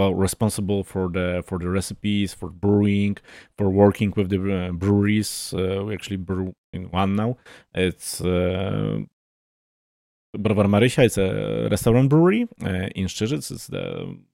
[0.00, 3.14] well responsible for the for the recipes for brewing
[3.58, 5.30] for working with the uh, breweries
[5.60, 7.36] uh, we actually brew in one now.
[7.74, 9.00] It's uh,
[10.44, 13.84] Browar Marysia is a restaurant brewery uh, in Szczyrzyc it's the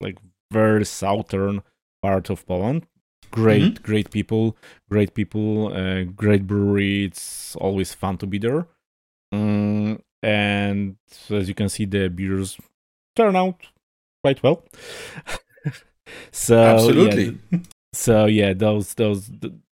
[0.01, 0.19] like
[0.53, 1.63] very southern
[2.03, 2.87] part of Poland.
[3.31, 3.87] Great mm-hmm.
[3.89, 4.57] great people
[4.89, 7.05] great people uh, great brewery.
[7.05, 8.63] It's always fun to be there.
[9.33, 10.97] Um, and
[11.31, 12.59] as you can see the beers
[13.17, 13.59] turn out
[14.23, 14.63] quite well
[16.31, 17.39] so absolutely.
[17.51, 17.59] Yeah,
[17.93, 19.31] so yeah, those, those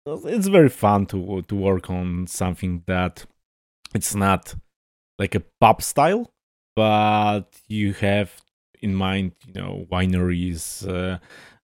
[0.05, 3.25] those it's very fun to to work on something that
[3.93, 4.55] it's not
[5.19, 6.32] like a pub style,
[6.75, 8.41] but you have
[8.82, 11.17] in mind, you know, wineries, uh,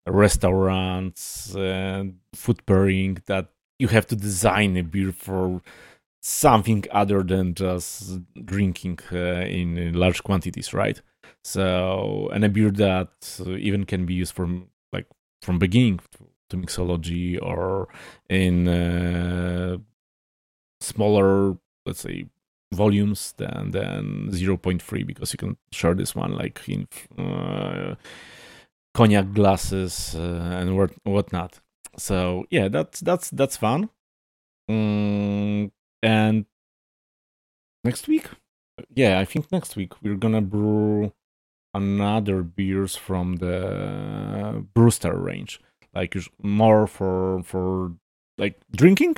[0.07, 2.03] restaurants, uh,
[2.33, 3.49] food pairing that
[3.79, 5.61] you have to design a beer for
[6.21, 11.01] something other than just drinking uh, in large quantities, right?
[11.43, 15.07] So, and a beer that even can be used from like
[15.41, 15.99] from beginning
[16.49, 17.87] to mixology or
[18.29, 19.77] in uh,
[20.81, 22.25] smaller, let's say,
[22.73, 27.95] volumes than than 0.3 because you can share this one like in uh,
[28.93, 31.59] cognac glasses uh, and what whatnot.
[31.97, 33.89] So yeah, that's that's that's fun.
[34.69, 35.71] Mm,
[36.01, 36.45] and
[37.83, 38.27] next week,
[38.95, 41.13] yeah, I think next week we're gonna brew
[41.73, 45.59] another beers from the Brewster range,
[45.93, 47.93] like more for for
[48.37, 49.17] like drinking,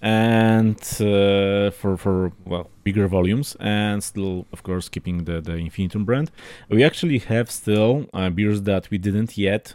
[0.00, 6.04] and uh, for for well bigger volumes and still of course keeping the the infinitum
[6.04, 6.30] brand.
[6.68, 9.74] We actually have still uh, beers that we didn't yet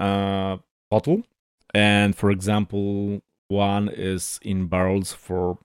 [0.00, 0.58] uh,
[0.90, 1.22] bottle.
[1.74, 5.58] And for example one is in barrels for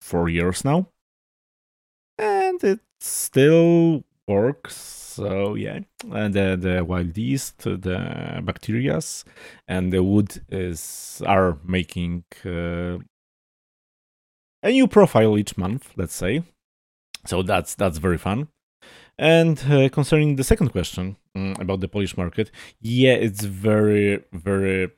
[0.00, 0.88] four years now.
[2.18, 5.80] And it still works so yeah
[6.12, 7.98] and the, the wild yeast the
[8.48, 9.24] bacterias
[9.66, 12.98] and the wood is are making uh,
[14.62, 16.42] a new profile each month, let's say.
[17.26, 18.48] So that's that's very fun.
[19.18, 22.50] And uh, concerning the second question um, about the Polish market,
[22.80, 24.90] yeah, it's very very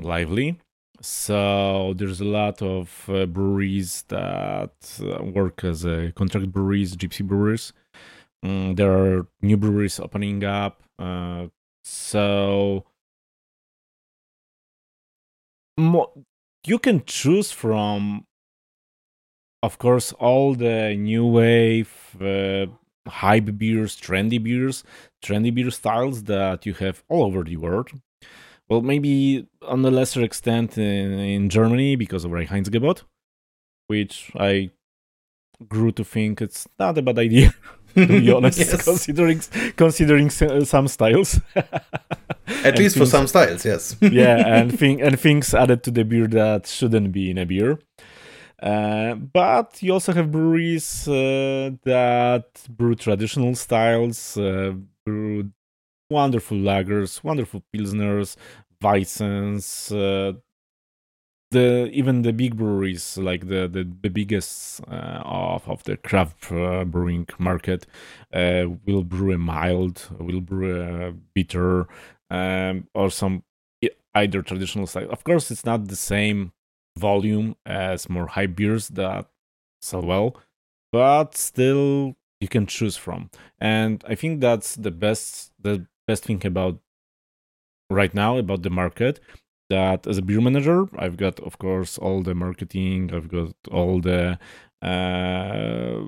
[0.00, 0.60] lively.
[1.00, 4.72] So there's a lot of uh, breweries that
[5.02, 7.72] uh, work as uh, contract breweries, gypsy breweries.
[8.44, 10.82] Um, there are new breweries opening up.
[10.98, 11.46] Uh,
[11.82, 12.84] so
[15.76, 16.12] mo-
[16.66, 18.26] you can choose from
[19.64, 21.90] of course, all the new wave,
[22.20, 22.66] uh,
[23.08, 24.84] hype beers, trendy beers,
[25.24, 27.88] trendy beer styles that you have all over the world.
[28.68, 33.04] Well, maybe on a lesser extent in, in Germany because of Reinheitsgebot,
[33.86, 34.70] which I
[35.68, 37.54] grew to think it's not a bad idea.
[37.94, 38.84] to be honest, yes.
[38.84, 39.40] considering
[39.76, 41.40] considering some styles.
[42.46, 43.96] At least things, for some styles, yes.
[44.00, 47.78] yeah, and thing, and things added to the beer that shouldn't be in a beer.
[48.62, 54.72] Uh, but you also have breweries uh, that brew traditional styles, uh,
[55.04, 55.50] brew
[56.10, 58.36] wonderful lagers, wonderful pilsners,
[58.82, 59.90] weissens.
[61.54, 65.96] Uh, the even the big breweries, like the the, the biggest uh, of of the
[65.96, 67.86] craft brewing market,
[68.32, 71.86] will brew a mild, will brew a bitter,
[72.30, 73.42] um, or some
[74.14, 75.10] either traditional style.
[75.10, 76.52] Of course, it's not the same
[76.98, 79.26] volume as more high beers that
[79.80, 80.36] sell well,
[80.92, 83.30] but still you can choose from.
[83.60, 86.80] And I think that's the best the best thing about
[87.90, 89.20] right now about the market
[89.76, 93.94] that as a beer manager i've got of course all the marketing i've got all
[94.10, 94.38] the
[94.90, 96.00] uh,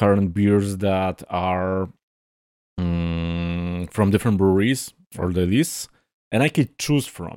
[0.00, 1.88] current beers that are
[2.78, 4.82] um, from different breweries
[5.18, 5.88] or the lists
[6.32, 7.36] and i could choose from.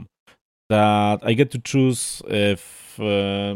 [0.70, 2.64] That i get to choose if
[3.00, 3.56] uh,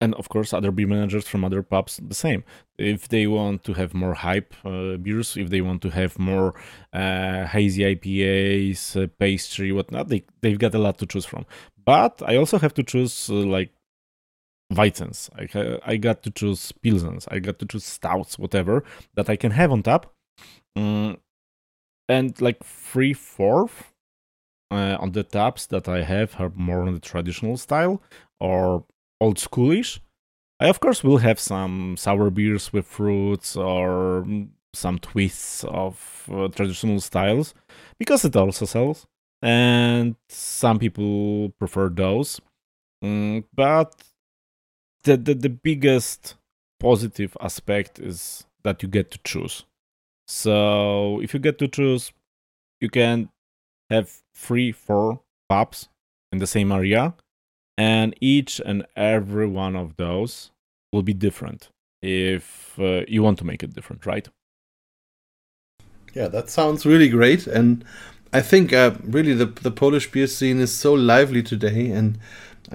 [0.00, 2.42] and of course other beer managers from other pubs the same
[2.78, 6.54] if they want to have more hype uh, beers if they want to have more
[6.92, 11.44] uh, hazy ipas uh, pastry whatnot they, they've got a lot to choose from
[11.84, 13.70] but i also have to choose uh, like
[14.72, 15.28] Weizens.
[15.36, 17.26] I, I got to choose Pilsens.
[17.28, 18.84] I got to choose stouts, whatever
[19.14, 20.06] that I can have on tap.
[20.78, 21.18] Mm,
[22.08, 23.92] and like three fourth
[24.70, 28.00] uh, on the taps that I have are more on the traditional style
[28.38, 28.84] or
[29.20, 30.00] old schoolish.
[30.58, 34.26] I of course will have some sour beers with fruits or
[34.74, 37.54] some twists of uh, traditional styles
[37.98, 39.06] because it also sells,
[39.42, 42.40] and some people prefer those.
[43.02, 43.94] Mm, but
[45.04, 46.34] the, the the biggest
[46.78, 49.64] positive aspect is that you get to choose.
[50.26, 52.12] So if you get to choose,
[52.80, 53.30] you can
[53.88, 55.88] have three, four pubs
[56.30, 57.14] in the same area
[57.80, 60.50] and each and every one of those
[60.92, 61.70] will be different
[62.02, 64.28] if uh, you want to make it different right?
[66.14, 67.46] Yeah that sounds really great.
[67.46, 67.84] And
[68.32, 71.90] i think uh, really the, the polish beer scene is so lively today.
[71.90, 72.18] And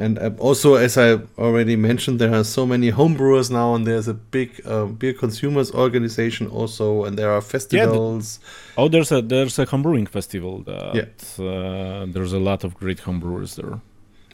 [0.04, 4.10] and uh, also as i already mentioned there are so many homebrewers now and there's
[4.10, 7.06] a big uh, beer consumers organization also.
[7.06, 11.46] And there are festivals yeah, the, oh there's a there's a homebrewing festival that yeah.
[11.46, 13.80] Uh, there's a lot of great homebrewers there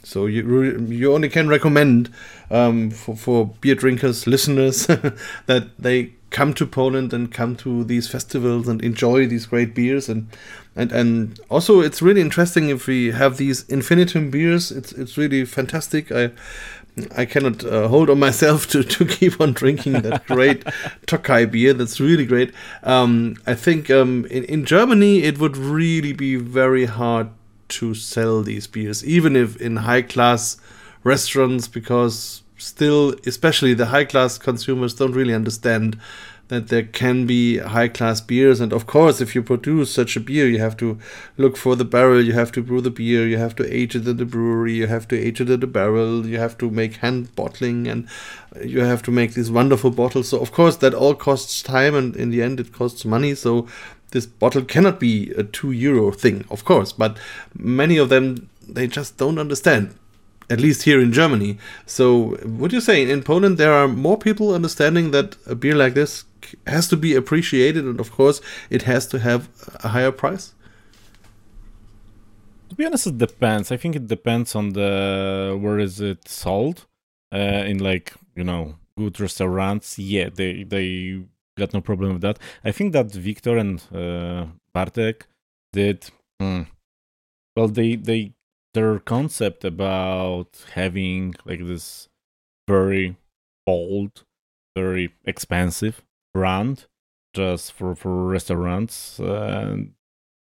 [0.04, 2.12] so you you only can recommend
[2.49, 4.88] um, for, for beer drinkers, listeners,
[5.45, 10.08] that they come to Poland and come to these festivals and enjoy these great beers
[10.08, 10.28] and
[10.76, 14.72] and and also it's really interesting if we have these infinitum beers.
[14.72, 16.12] It's it's really fantastic.
[16.12, 16.32] I
[17.16, 20.64] I cannot uh, hold on myself to, to keep on drinking that great
[21.06, 21.74] Tokai beer.
[21.74, 22.54] That's really great.
[22.84, 27.30] Um, I think um, in, in Germany it would really be very hard
[27.72, 30.57] to sell these beers, even if in high class
[31.03, 35.99] restaurants, because still, especially the high class consumers don't really understand
[36.51, 38.59] that there can be high class beers.
[38.59, 40.99] And of course, if you produce such a beer, you have to
[41.38, 44.05] look for the barrel, you have to brew the beer, you have to age it
[44.05, 46.97] in the brewery, you have to age it in the barrel, you have to make
[46.97, 48.05] hand bottling, and
[48.61, 50.28] you have to make these wonderful bottles.
[50.28, 53.34] So, of course, that all costs time, and in the end, it costs money.
[53.34, 53.65] So,
[54.12, 57.18] this bottle cannot be a two euro thing, of course, but
[57.57, 59.93] many of them they just don't understand
[60.51, 61.57] at least here in Germany.
[61.86, 65.93] So, would you say in Poland there are more people understanding that a beer like
[65.93, 66.26] this
[66.68, 69.47] has to be appreciated, and of course, it has to have
[69.84, 70.53] a higher price?
[72.70, 73.72] To be honest, it depends.
[73.72, 76.86] I think it depends on the where is it sold.
[77.34, 81.24] Uh, in like you know good restaurants, yeah, they they
[81.62, 82.39] got no problem with that.
[82.64, 85.28] I think that Victor and uh, Bartek
[85.74, 86.09] did.
[86.39, 86.64] Hmm,
[87.55, 88.34] well, they they
[88.74, 92.09] their concept about having like this
[92.68, 93.18] very
[93.66, 94.24] bold,
[94.76, 96.01] very expensive
[96.34, 96.88] brand
[97.34, 99.78] just for for restaurants, uh,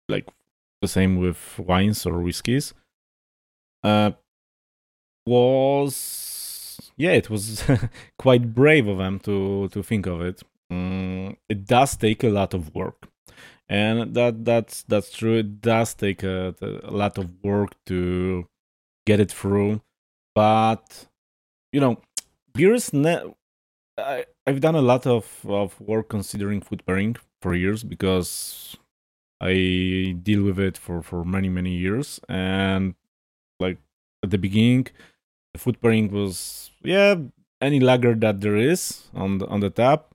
[0.07, 0.28] like
[0.82, 2.74] the same with wines or whiskeys,
[3.84, 4.11] uh,
[5.26, 7.63] was yeah, it was
[8.20, 10.41] quite brave of them to to think of it.
[10.72, 13.09] Mm, it does take a lot of work.
[13.70, 15.38] And that that's that's true.
[15.38, 18.47] It does take a, a lot of work to
[19.05, 19.82] get it through.
[20.36, 21.07] But
[21.74, 22.01] you know
[22.53, 23.34] beers ne-
[23.97, 28.78] I, i've done a lot of, of work considering food pairing for years because
[29.41, 32.20] i deal with it for for many many years.
[32.30, 32.95] And
[33.59, 33.80] like
[34.24, 34.88] at the beginning
[35.53, 37.15] the food pairing was yeah
[37.61, 40.09] any lager that there is on the on the tap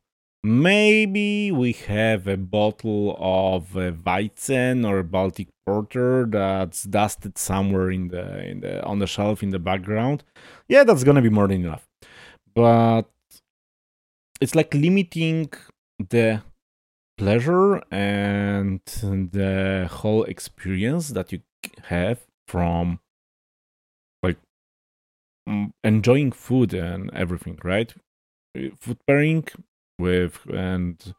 [0.45, 7.91] Maybe we have a bottle of uh, Weizen or a Baltic Porter that's dusted somewhere
[7.91, 10.23] in the in the on the shelf in the background.
[10.69, 11.89] Yeah, that's gonna be more than enough.
[12.55, 13.05] But
[14.39, 15.51] it's like limiting
[15.99, 16.43] the
[17.17, 21.41] pleasure and the whole experience that you
[21.85, 23.01] have from
[24.23, 24.37] like
[25.83, 27.95] enjoying food and everything, right?
[28.79, 29.47] Food pairing
[29.99, 31.15] with and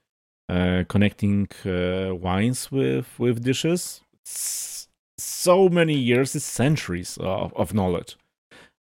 [0.50, 4.02] uh, connecting uh, wines with with dishes.
[4.22, 8.18] It's so many years, it's centuries of, of knowledge.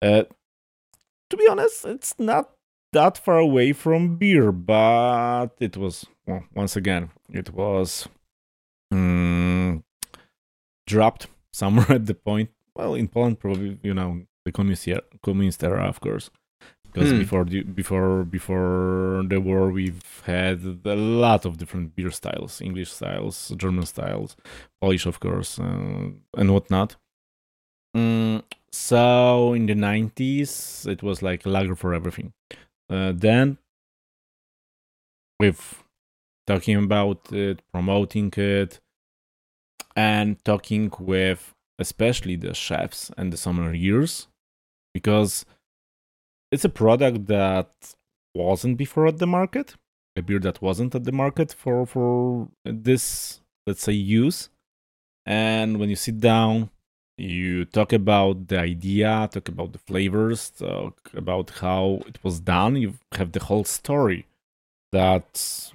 [0.00, 0.24] Uh,
[1.28, 2.50] to be honest, it's not
[2.92, 8.08] that far away from beer, but it was well, once again it was
[8.92, 9.84] um,
[10.86, 12.50] dropped somewhere at the point.
[12.74, 16.30] Well, in Poland, probably you know the communist era, communist era, of course
[16.92, 17.18] because hmm.
[17.18, 22.90] before the before before the war we've had a lot of different beer styles english
[22.92, 24.36] styles german styles
[24.80, 26.96] polish of course uh, and whatnot
[27.96, 32.32] mm, so in the 90s it was like lager for everything
[32.88, 33.58] uh, then
[35.38, 35.82] with
[36.46, 38.80] talking about it promoting it
[39.96, 44.26] and talking with especially the chefs and the sommeliers
[44.92, 45.46] because
[46.52, 47.70] it's a product that
[48.34, 49.74] wasn't before at the market,
[50.16, 54.48] a beer that wasn't at the market for for this let's say use.
[55.26, 56.70] And when you sit down,
[57.18, 62.76] you talk about the idea, talk about the flavors, talk about how it was done.
[62.76, 64.26] You have the whole story
[64.92, 65.72] that's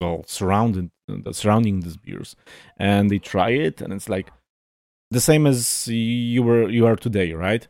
[0.00, 0.32] well that's
[1.38, 2.36] surrounding these beers,
[2.76, 4.30] and they try it, and it's like
[5.10, 7.66] the same as you were you are today, right?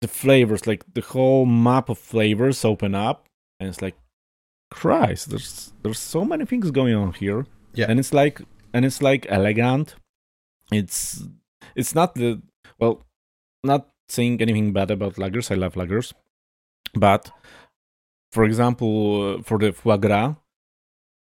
[0.00, 3.26] The flavors, like the whole map of flavors open up,
[3.58, 3.96] and it's like,
[4.70, 7.46] Christ, there's there's so many things going on here.
[7.74, 8.42] Yeah, and it's like
[8.72, 9.96] and it's like elegant.
[10.70, 11.24] It's
[11.74, 12.42] it's not the
[12.78, 13.02] well,
[13.64, 15.50] not saying anything bad about lagers.
[15.50, 16.12] I love lagers,
[16.94, 17.30] but
[18.30, 20.34] for example, uh, for the foie gras,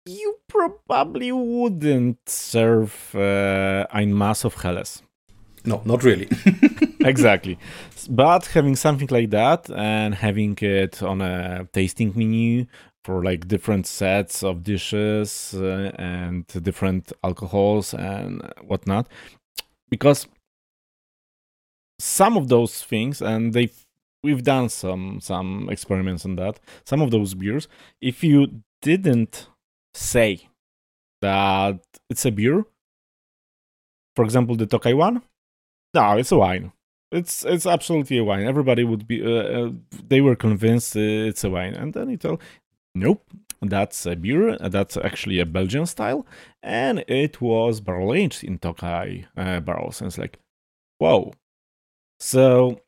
[0.06, 5.04] you probably wouldn't serve uh, ein mass of Helles.
[5.68, 6.30] No, not really.
[7.02, 7.60] exactly.
[8.10, 12.68] But having something like that and having it on a tasting menu
[13.04, 19.10] for like different sets of dishes uh, and different alcohols and whatnot,
[19.90, 20.26] because
[22.00, 23.70] some of those things, and they
[24.24, 26.62] we've done some some experiments on that.
[26.86, 27.68] Some of those beers,
[28.02, 29.50] if you didn't
[29.94, 30.48] say
[31.22, 31.80] that
[32.10, 32.66] it's a beer,
[34.16, 35.24] for example, the Tokai one,
[35.98, 36.72] no, it's a wine.
[37.12, 38.46] It's it's absolutely a wine.
[38.46, 39.18] Everybody would be.
[39.24, 39.72] Uh, uh,
[40.08, 42.40] they were convinced it's a wine, and then you tell,
[42.94, 43.24] nope,
[43.62, 44.58] that's a beer.
[44.58, 46.26] That's actually a Belgian style,
[46.62, 50.02] and it was barrel aged in Tokai uh, barrels.
[50.02, 50.40] And it's like,
[51.00, 51.34] whoa.
[52.20, 52.82] So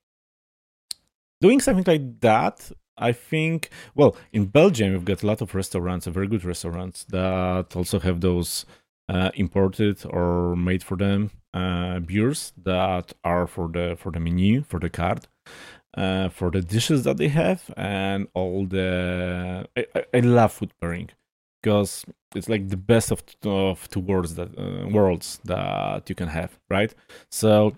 [1.41, 6.05] doing something like that I think, well, in Belgium, we've got a lot of restaurants,
[6.05, 8.65] very good restaurants that also have those
[9.09, 14.61] uh, imported or made for them uh, beers that are for the for the menu
[14.61, 15.27] for the card
[15.97, 21.09] uh, for the dishes that they have and all the I, I love food pairing
[21.61, 22.05] because
[22.35, 26.59] it's like the best of, of two worlds that uh, worlds that you can have
[26.69, 26.93] right
[27.31, 27.75] so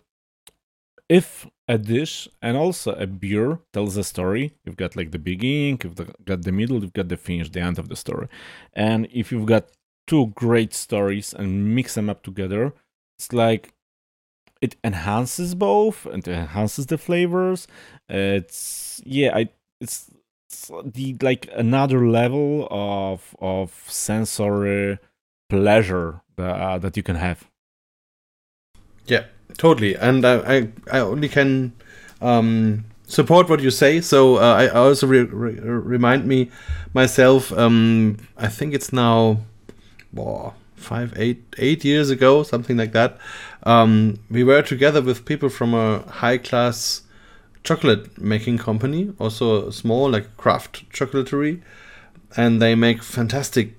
[1.08, 4.54] if a dish and also a beer tells a story.
[4.66, 5.96] You've got like the beginning, you've
[6.26, 8.28] got the middle, you've got the finish, the end of the story.
[8.74, 9.66] And if you've got
[10.12, 12.74] two great stories and mix them up together,
[13.18, 13.74] it's like
[14.62, 17.66] it enhances both and enhances the flavors.
[18.10, 20.12] It's yeah, I it's,
[20.50, 25.00] it's the like another level of of sensory
[25.50, 27.50] pleasure that uh, that you can have.
[29.08, 29.24] Yeah,
[29.58, 29.96] totally.
[29.96, 30.58] And I I,
[30.92, 31.72] I only can
[32.20, 34.02] um, support what you say.
[34.02, 35.60] So uh, I also re- re-
[35.96, 36.52] remind me
[36.94, 37.52] myself.
[37.54, 39.40] Um, I think it's now,
[40.14, 43.18] well, five, eight, eight years ago, something like that.
[43.64, 47.04] Um, we were together with people from a high class
[47.64, 51.62] chocolate making company, also small, like craft chocolatery,
[52.36, 53.76] and they make fantastic,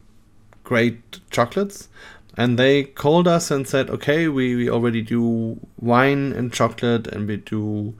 [0.64, 1.88] great chocolates.
[2.34, 7.28] And they called us and said, okay, we, we already do wine and chocolate, and
[7.28, 7.94] we do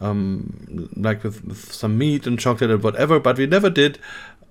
[0.00, 3.98] um, like with, with some meat and chocolate and whatever, but we never did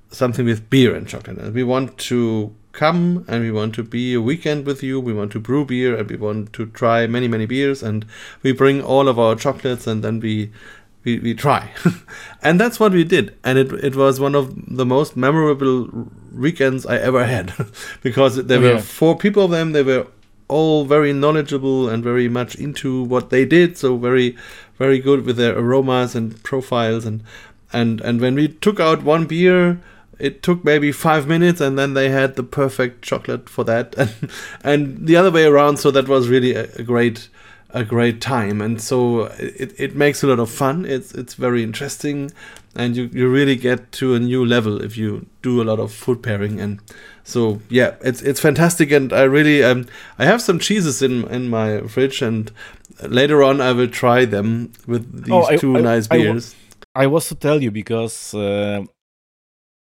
[0.09, 1.37] something with beer and chocolate.
[1.37, 4.99] And we want to come and we want to be a weekend with you.
[4.99, 7.81] We want to brew beer and we want to try many, many beers.
[7.81, 8.05] And
[8.43, 10.51] we bring all of our chocolates and then we
[11.05, 11.71] we, we try.
[12.41, 13.37] and that's what we did.
[13.43, 17.53] And it, it was one of the most memorable weekends I ever had
[18.03, 18.81] because there oh, were yeah.
[18.81, 19.71] four people of them.
[19.71, 20.07] They were
[20.47, 23.77] all very knowledgeable and very much into what they did.
[23.77, 24.35] So very,
[24.77, 27.05] very good with their aromas and profiles.
[27.05, 27.23] And,
[27.71, 29.79] and, and when we took out one beer,
[30.19, 33.95] it took maybe five minutes and then they had the perfect chocolate for that.
[33.97, 34.31] And
[34.63, 37.29] and the other way around so that was really a, a great
[37.71, 38.61] a great time.
[38.61, 40.85] And so it, it makes a lot of fun.
[40.85, 42.31] It's it's very interesting
[42.75, 45.93] and you, you really get to a new level if you do a lot of
[45.93, 46.59] food pairing.
[46.59, 46.79] And
[47.25, 49.87] so yeah it's it's fantastic and i really um
[50.19, 52.51] i have some cheeses in in my fridge and
[53.01, 56.55] later on i will try them with these oh, two I, nice I, beers.
[56.95, 58.85] I, I was to tell you because uh,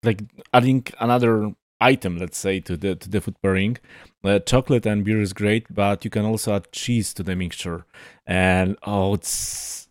[0.04, 0.24] like
[0.54, 3.78] adding another item, let's say, to the to the food pairing.
[4.24, 7.86] Uh, chocolate and beer is great, but you can also add cheese to the mixture,
[8.26, 9.88] and oh, it's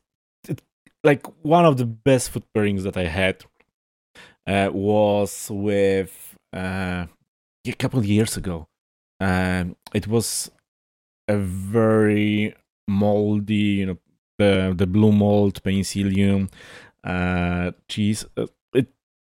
[0.49, 0.63] it,
[1.03, 3.45] like one of the best food pairings that I had
[4.47, 7.07] uh, was with uh,
[7.67, 8.69] a couple of years ago.
[9.21, 10.51] Um, it was
[11.27, 12.55] a very
[12.87, 13.99] moldy, you know,
[14.39, 16.51] the the blue mold penicillium
[17.05, 18.25] uh, cheese.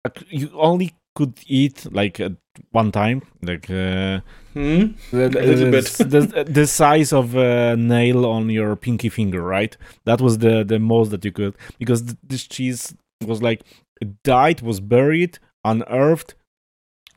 [0.05, 2.33] Uh, you only could eat like at
[2.73, 4.21] one time, like uh,
[4.53, 4.93] hmm?
[5.11, 9.77] the, the, the, the, size of a nail on your pinky finger, right?
[10.05, 12.95] That was the the most that you could because this cheese
[13.25, 13.63] was like
[14.01, 16.35] it died, was buried, unearthed,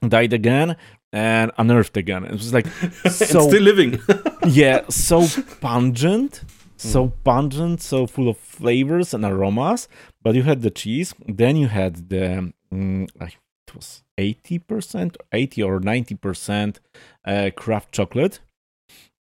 [0.08, 0.78] died again,
[1.12, 2.24] and unearthed again.
[2.26, 2.68] It was like
[3.10, 4.00] so still living.
[4.48, 5.28] yeah, so
[5.60, 6.44] pungent,
[6.78, 7.14] so mm.
[7.24, 9.88] pungent, so full of flavors and aromas.
[10.22, 15.80] But you had the cheese, then you had the mm, it was 80%, 80 or
[15.80, 16.78] 90%
[17.26, 18.40] uh, craft chocolate.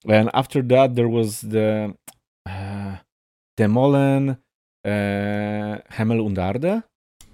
[0.09, 1.95] And after that, there was the
[2.47, 2.97] uh,
[3.57, 4.39] De Molen
[4.85, 6.85] uh, Hemel und Aarde.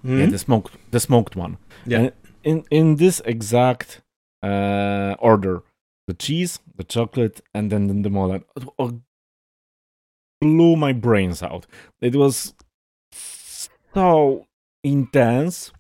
[0.05, 0.19] Mm.
[0.19, 1.59] Yeah, the smoked, the smoked one.
[1.87, 1.99] Yeah.
[1.99, 2.13] And
[2.43, 4.01] in, in this exact
[4.43, 5.63] uh, order,
[6.09, 8.45] the cheese, the chocolate, and then the De Molen.
[8.57, 8.95] It
[10.41, 11.67] blew my brains out.
[12.01, 12.55] It was
[13.95, 14.47] so
[14.83, 15.73] intense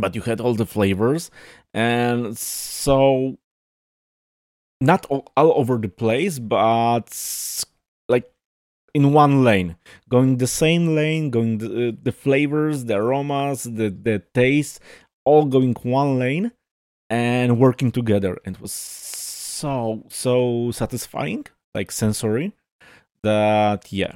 [0.00, 1.30] but you had all the flavors.
[1.74, 3.38] And so
[4.80, 7.08] not all, all over the place but
[8.08, 8.30] like
[8.94, 9.76] in one lane.
[10.08, 14.80] Going the same lane going the, uh, the flavors the aromas the the taste
[15.24, 16.52] all going one lane
[17.10, 18.38] and working together.
[18.44, 22.52] And it was so so satisfying like sensory
[23.22, 24.14] that yeah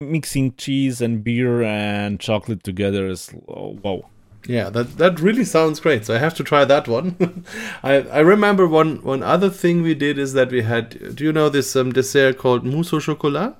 [0.00, 4.04] mixing cheese and beer and chocolate together is oh, wow.
[4.46, 6.04] Yeah, that that really sounds great.
[6.04, 7.44] So I have to try that one.
[7.82, 11.16] I I remember one one other thing we did is that we had.
[11.16, 13.56] Do you know this um, dessert called mousse au chocolat?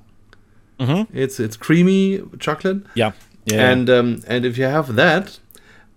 [0.79, 1.17] Mm-hmm.
[1.17, 2.83] It's it's creamy chocolate.
[2.95, 3.13] Yeah.
[3.47, 3.71] Yeah.
[3.71, 5.39] And um, and if you have that,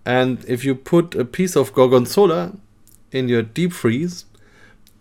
[0.06, 2.52] and if you put a piece of gorgonzola
[3.12, 4.24] in your deep freeze,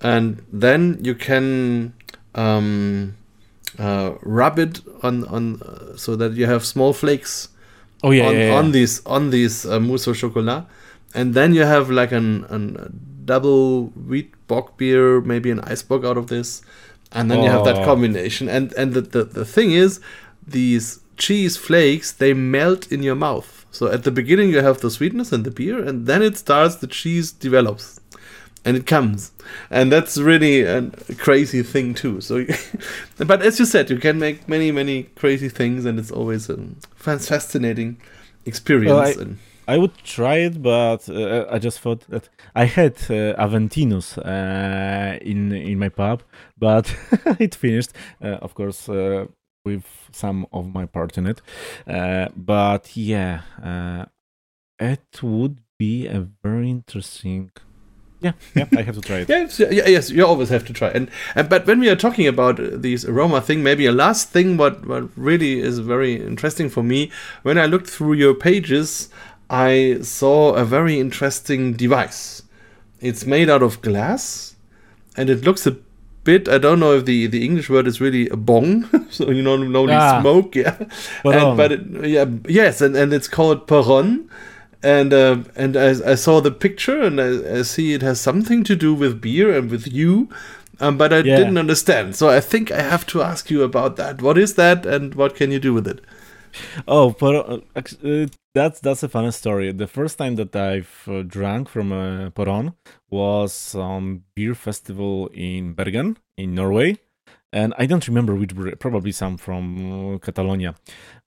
[0.02, 1.94] and then you can
[2.36, 3.16] um,
[3.80, 7.49] uh, rub it on on uh, so that you have small flakes.
[8.04, 8.56] Oh yeah, on, yeah, yeah.
[8.56, 10.66] on these on these uh, mousse au chocolat,
[11.14, 16.04] and then you have like an, an double wheat bock beer, maybe an ice bock
[16.04, 16.62] out of this,
[17.12, 17.44] and then oh.
[17.44, 17.86] you have that oh.
[17.86, 18.49] combination.
[18.49, 19.99] And and the, the the thing is,
[20.45, 23.66] these cheese flakes they melt in your mouth.
[23.72, 26.76] So at the beginning you have the sweetness and the beer, and then it starts
[26.76, 27.99] the cheese develops
[28.68, 29.31] and it comes,
[29.69, 30.81] and that's really a
[31.18, 32.22] crazy thing too.
[32.22, 32.45] So,
[33.27, 36.57] but as you said, you can make many many crazy things, and it's always a
[36.95, 37.98] fascinating
[38.45, 38.94] experience.
[38.94, 39.35] Well, I-
[39.69, 45.18] I would try it, but uh, I just thought that I had uh, Aventinus uh,
[45.22, 46.23] in in my pub,
[46.57, 46.95] but
[47.39, 47.91] it finished,
[48.23, 49.26] uh, of course, uh,
[49.65, 51.41] with some of my part in it.
[51.85, 54.06] Uh, but yeah, uh,
[54.80, 57.52] it would be a very interesting.
[58.19, 59.30] Yeah, yeah, I have to try it.
[59.30, 60.89] Yes, yeah, yes, you always have to try.
[60.89, 64.30] And, and but when we are talking about uh, these aroma thing, maybe a last
[64.31, 67.11] thing what what really is very interesting for me
[67.44, 69.10] when I looked through your pages,
[69.52, 72.41] I saw a very interesting device.
[72.99, 74.56] It's made out of glass,
[75.15, 75.76] and it looks a
[76.23, 76.49] bit.
[76.49, 79.57] I don't know if the the English word is really a bong, so you know,
[79.57, 80.22] no Ah.
[80.22, 80.76] smoke, yeah.
[81.22, 81.48] Peron.
[81.49, 84.27] And, but it, yeah, yes, and, and it's called Peron.
[84.96, 88.64] And uh, and I, I saw the picture and I, I see it has something
[88.66, 90.30] to do with beer and with you,
[90.80, 91.38] um, but I Yeah.
[91.38, 92.16] didn't understand.
[92.16, 94.22] So I think I have to ask you about that.
[94.22, 96.00] What is that, and what can you do with it?
[96.88, 97.60] Oh, but uh,
[98.04, 99.72] uh, that's that's a funny story.
[99.72, 102.74] The first time that I've uh, drank from a Porron
[103.10, 106.98] was on beer festival in Bergen in Norway,
[107.54, 108.76] and I don't remember which brewery.
[108.76, 110.76] Probably some from uh, Catalonia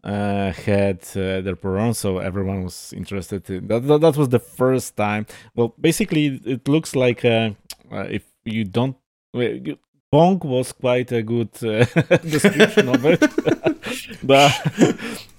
[0.04, 3.48] uh, had uh, their Porron, so everyone was interested.
[3.50, 5.26] In, that, that that was the first time.
[5.54, 7.50] Well, basically, it looks like uh,
[7.92, 8.96] uh, if you don't.
[9.34, 9.78] well, you-
[10.12, 11.84] Bong was quite a good uh,
[12.16, 13.20] description of it,
[14.24, 14.50] but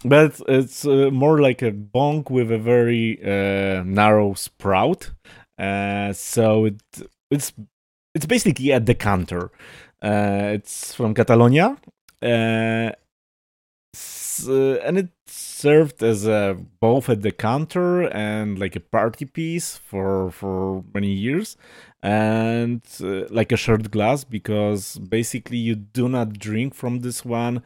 [0.05, 5.11] but it's uh, more like a bong with a very uh, narrow sprout.
[5.59, 6.81] Uh, so it
[7.29, 7.51] it's
[8.15, 9.51] it's basically a decanter.
[10.01, 11.77] Uh, it's from Catalonia,
[14.47, 20.31] uh, and it served as a both a decanter and like a party piece for
[20.31, 21.57] for many years.
[22.03, 27.63] And uh, like a shared glass because basically you do not drink from this one.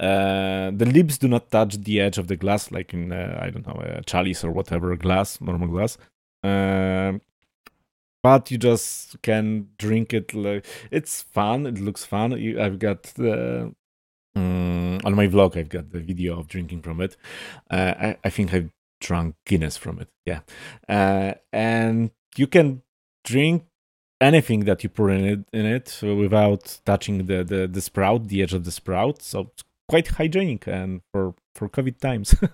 [0.00, 3.50] Uh, the lips do not touch the edge of the glass like in uh, i
[3.50, 5.98] don't know a chalice or whatever glass normal glass.
[6.44, 7.20] Um,
[8.22, 11.66] but you just can drink it like it's fun.
[11.66, 12.32] It looks fun.
[12.58, 13.74] I've got the
[14.36, 17.16] mm, on my vlog i've got the video of drinking from it.
[17.70, 20.40] Uh, I, I think i've drunk guinness from it yeah.
[20.88, 22.82] Uh, and you can
[23.24, 23.64] drink
[24.20, 28.42] anything that you put in it in it without touching the, the the sprout the
[28.42, 29.22] edge of the sprout.
[29.22, 32.34] So it's quite hygienic and for for covid times.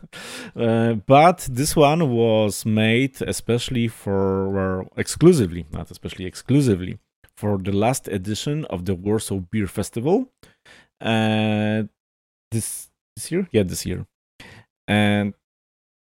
[0.57, 6.97] Uh, but this one was made especially for exclusively not especially exclusively
[7.37, 10.31] for the last edition of the warsaw beer festival
[11.05, 11.85] uh
[12.51, 13.49] this this year?
[13.53, 14.07] Yeah this year.
[14.89, 15.35] And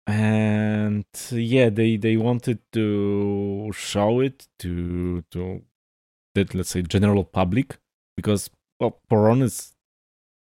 [0.06, 5.62] and yeah they they wanted to show it to to
[6.34, 7.78] the let's say general public
[8.16, 8.50] because
[8.80, 9.74] well porron is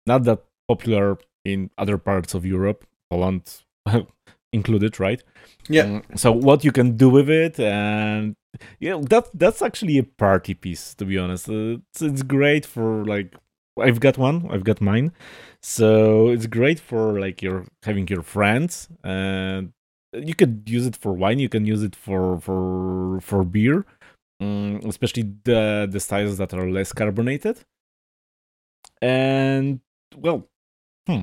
[0.07, 3.63] not that popular in other parts of europe poland
[4.55, 5.23] included right?
[5.69, 5.85] Yeah.
[5.85, 8.37] Mm, so what you can do with it and
[8.79, 11.49] yeah that that's actually a party piece to be honest.
[11.49, 13.35] Uh, it's, it's great for like
[13.81, 15.13] i've got one i've got mine.
[15.63, 19.73] So it's great for like your having your friends and
[20.13, 23.85] you could use it for wine you can use it for for for beer
[24.43, 27.65] mm, especially the the styles that are less carbonated.
[29.03, 29.81] And
[30.17, 30.49] well
[31.07, 31.23] hmm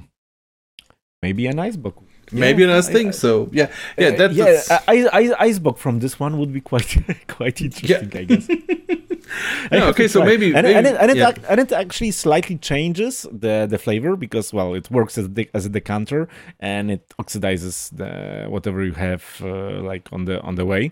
[1.21, 3.07] maybe an ice bock Maybe a nice I- thing.
[3.09, 3.67] I- so yeah,
[3.97, 6.97] yeah, uh, that, yeah, that's I, I, ice bock from this one would be quite
[7.27, 8.47] quite interesting, I guess.
[9.71, 11.31] I okay, so maybe- and, maybe- and, it, and, it, yeah.
[11.49, 15.65] and it actually slightly changes the the flavor because well, it works as a, as
[15.65, 16.27] a decanter
[16.59, 20.91] and it oxidizes the whatever you have uh, like on the on the way.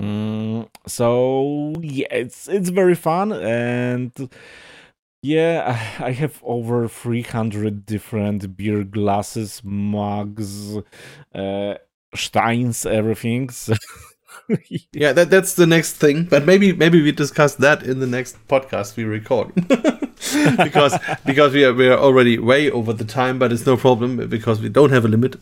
[0.00, 4.12] Mm, so yeah, it's it's very fun and.
[5.22, 10.76] Yeah, I have over 300 different beer glasses, mugs,
[11.34, 11.74] uh,
[12.14, 13.48] steins, everything.
[13.50, 13.74] So
[14.92, 16.24] yeah, that that's the next thing.
[16.24, 19.54] But maybe maybe we discuss that in the next podcast we record.
[20.56, 24.28] because because we are we are already way over the time, but it's no problem
[24.28, 25.36] because we don't have a limit.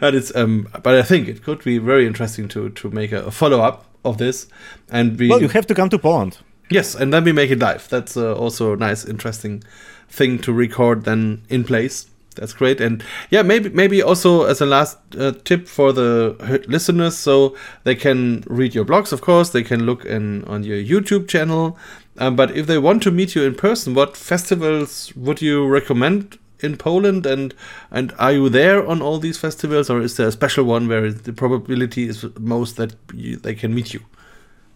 [0.00, 3.24] but it's um but I think it could be very interesting to to make a,
[3.24, 4.48] a follow up of this,
[4.90, 6.38] and we well, you have to come to Poland.
[6.70, 7.88] Yes, and then we make it live.
[7.88, 9.64] That's uh, also a nice, interesting
[10.08, 12.06] thing to record then in place.
[12.34, 17.16] That's great, and yeah, maybe maybe also as a last uh, tip for the listeners,
[17.16, 19.12] so they can read your blogs.
[19.12, 21.76] Of course, they can look in on your YouTube channel.
[22.16, 26.38] Um, but if they want to meet you in person, what festivals would you recommend
[26.60, 27.26] in Poland?
[27.26, 27.54] And
[27.90, 31.10] and are you there on all these festivals, or is there a special one where
[31.10, 34.00] the probability is most that you, they can meet you?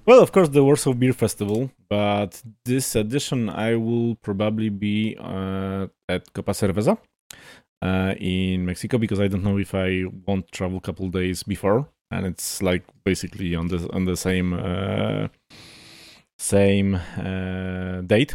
[0.05, 5.87] Well, of course, the Warsaw Beer Festival, but this edition I will probably be uh,
[6.09, 6.99] at Copa Cerveza
[7.81, 11.89] uh, in Mexico because I don't know if I won't travel a couple days before,
[12.11, 15.29] and it's like basically on the on the same uh,
[16.37, 18.35] same uh, date.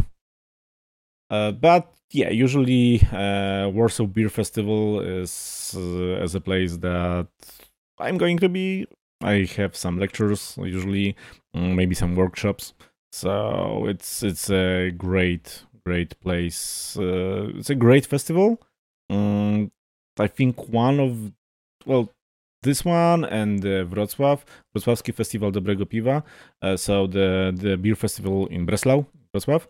[1.29, 5.75] Uh, but yeah, usually uh, Warsaw Beer Festival is
[6.21, 7.27] as a place that
[7.99, 8.87] I'm going to be.
[9.19, 11.15] I have some lectures usually,
[11.57, 12.73] maybe some workshops.
[13.11, 16.97] So it's it's a great great place.
[16.97, 18.61] Uh, it's a great festival.
[19.09, 19.71] Um,
[20.19, 21.31] I think one of
[21.85, 22.09] well
[22.63, 24.43] this one and uh, Wrocław,
[24.75, 26.23] Wrocławski Festival Dobrego Piwa.
[26.61, 29.67] Uh, so the the beer festival in Breslau, Wrocław,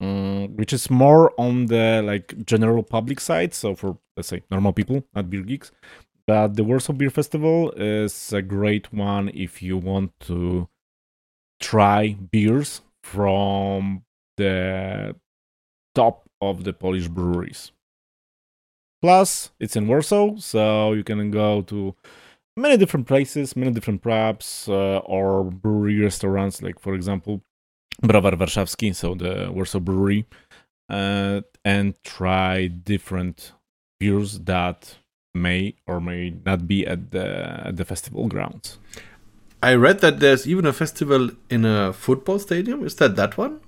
[0.00, 3.54] um, which is more on the like general public side.
[3.54, 5.72] So for let's say normal people, not beer geeks.
[6.26, 10.68] But the Warsaw Beer Festival is a great one if you want to
[11.60, 14.02] try beers from
[14.36, 15.14] the
[15.94, 17.72] top of the Polish breweries.
[19.00, 21.94] Plus, it's in Warsaw, so you can go to
[22.56, 27.42] many different places, many different pubs uh, or brewery restaurants, like for example,
[28.02, 30.26] Browar Warszawski, so the Warsaw Brewery,
[30.88, 33.52] uh, and try different
[34.00, 34.96] beers that
[35.34, 38.78] may or may not be at the at the festival grounds.
[39.62, 42.84] I read that there's even a festival in a football stadium.
[42.84, 43.60] Is that that one?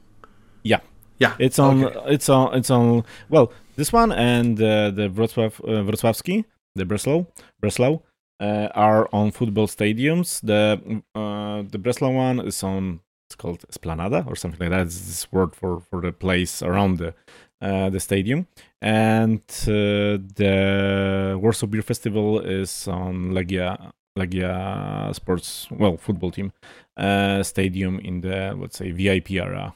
[0.63, 0.81] Yeah,
[1.21, 1.85] Yeah, it's on.
[1.85, 2.15] Okay.
[2.15, 2.55] It's on.
[2.55, 3.05] It's on.
[3.29, 6.45] Well, this one and uh, the Wrocław, uh, Wrocławski,
[6.75, 7.27] the Breslau,
[7.61, 8.03] Breslau,
[8.41, 10.41] uh, are on football stadiums.
[10.41, 13.01] The uh, the Breslau one is on.
[13.29, 14.87] It's called Esplanada or something like that.
[14.87, 17.15] It's this word for for the place around the
[17.61, 18.47] uh, the stadium.
[18.81, 26.53] And uh, the Warsaw Beer Festival is on Legia Legia Sports, well, football team
[26.97, 29.75] uh, stadium in the let's say VIP area.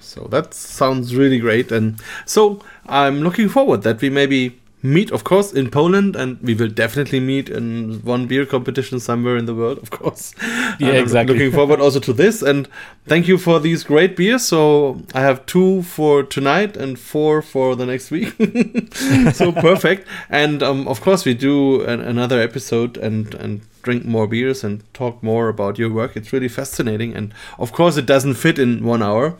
[0.00, 5.24] So that sounds really great, and so I'm looking forward that we maybe meet, of
[5.24, 9.54] course, in Poland, and we will definitely meet in one beer competition somewhere in the
[9.54, 10.34] world, of course.
[10.78, 11.34] Yeah, exactly.
[11.34, 12.66] Looking forward also to this, and
[13.06, 14.44] thank you for these great beers.
[14.44, 18.34] So I have two for tonight and four for the next week.
[19.34, 20.06] so perfect.
[20.30, 24.82] And um, of course, we do an, another episode and and drink more beers and
[24.94, 26.16] talk more about your work.
[26.16, 29.36] It's really fascinating, and of course, it doesn't fit in one hour,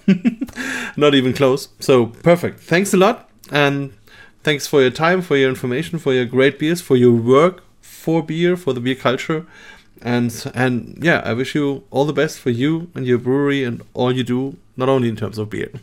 [0.96, 1.68] not even close.
[1.78, 2.60] So perfect.
[2.60, 3.92] Thanks a lot, and
[4.42, 8.22] thanks for your time, for your information, for your great beers, for your work for
[8.22, 9.46] beer, for the beer culture.
[10.02, 13.82] And and yeah, I wish you all the best for you and your brewery and
[13.92, 15.70] all you do, not only in terms of beer.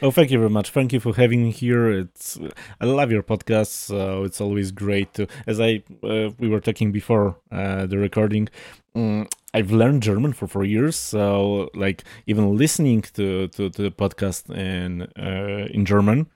[0.00, 0.70] Oh, thank you very much.
[0.70, 1.90] Thank you for having me here.
[1.90, 2.38] It's
[2.80, 5.26] I love your podcast, so it's always great to.
[5.44, 8.48] As I uh, we were talking before uh, the recording,
[8.94, 13.90] um, I've learned German for four years, so like even listening to to, to the
[13.90, 16.28] podcast in uh, in German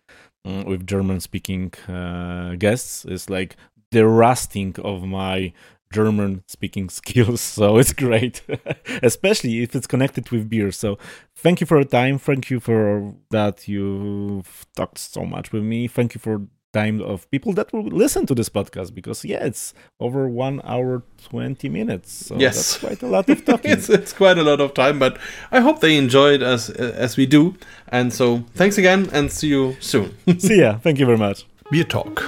[0.45, 3.57] with German speaking uh, guests is like
[3.91, 5.53] the rusting of my
[5.93, 7.41] German speaking skills.
[7.41, 8.43] So it's great,
[9.03, 10.73] especially if it's connected with beer.
[10.73, 10.99] So
[11.37, 12.19] thank you for your time.
[12.19, 15.87] Thank you for that you've talked so much with me.
[15.87, 16.43] Thank you for
[16.73, 21.03] time of people that will listen to this podcast because yeah, it's over one hour
[21.29, 22.27] twenty minutes.
[22.27, 22.57] So Yes.
[22.57, 23.71] that's quite a lot of talking.
[23.73, 25.19] it's it's quite a lot of time, but
[25.51, 27.55] I hope they enjoy it as as we do.
[27.89, 30.11] And so thanks again, and see you soon.
[30.39, 30.79] See ya.
[30.83, 31.47] Thank you very much.
[31.71, 32.23] Beer Talk,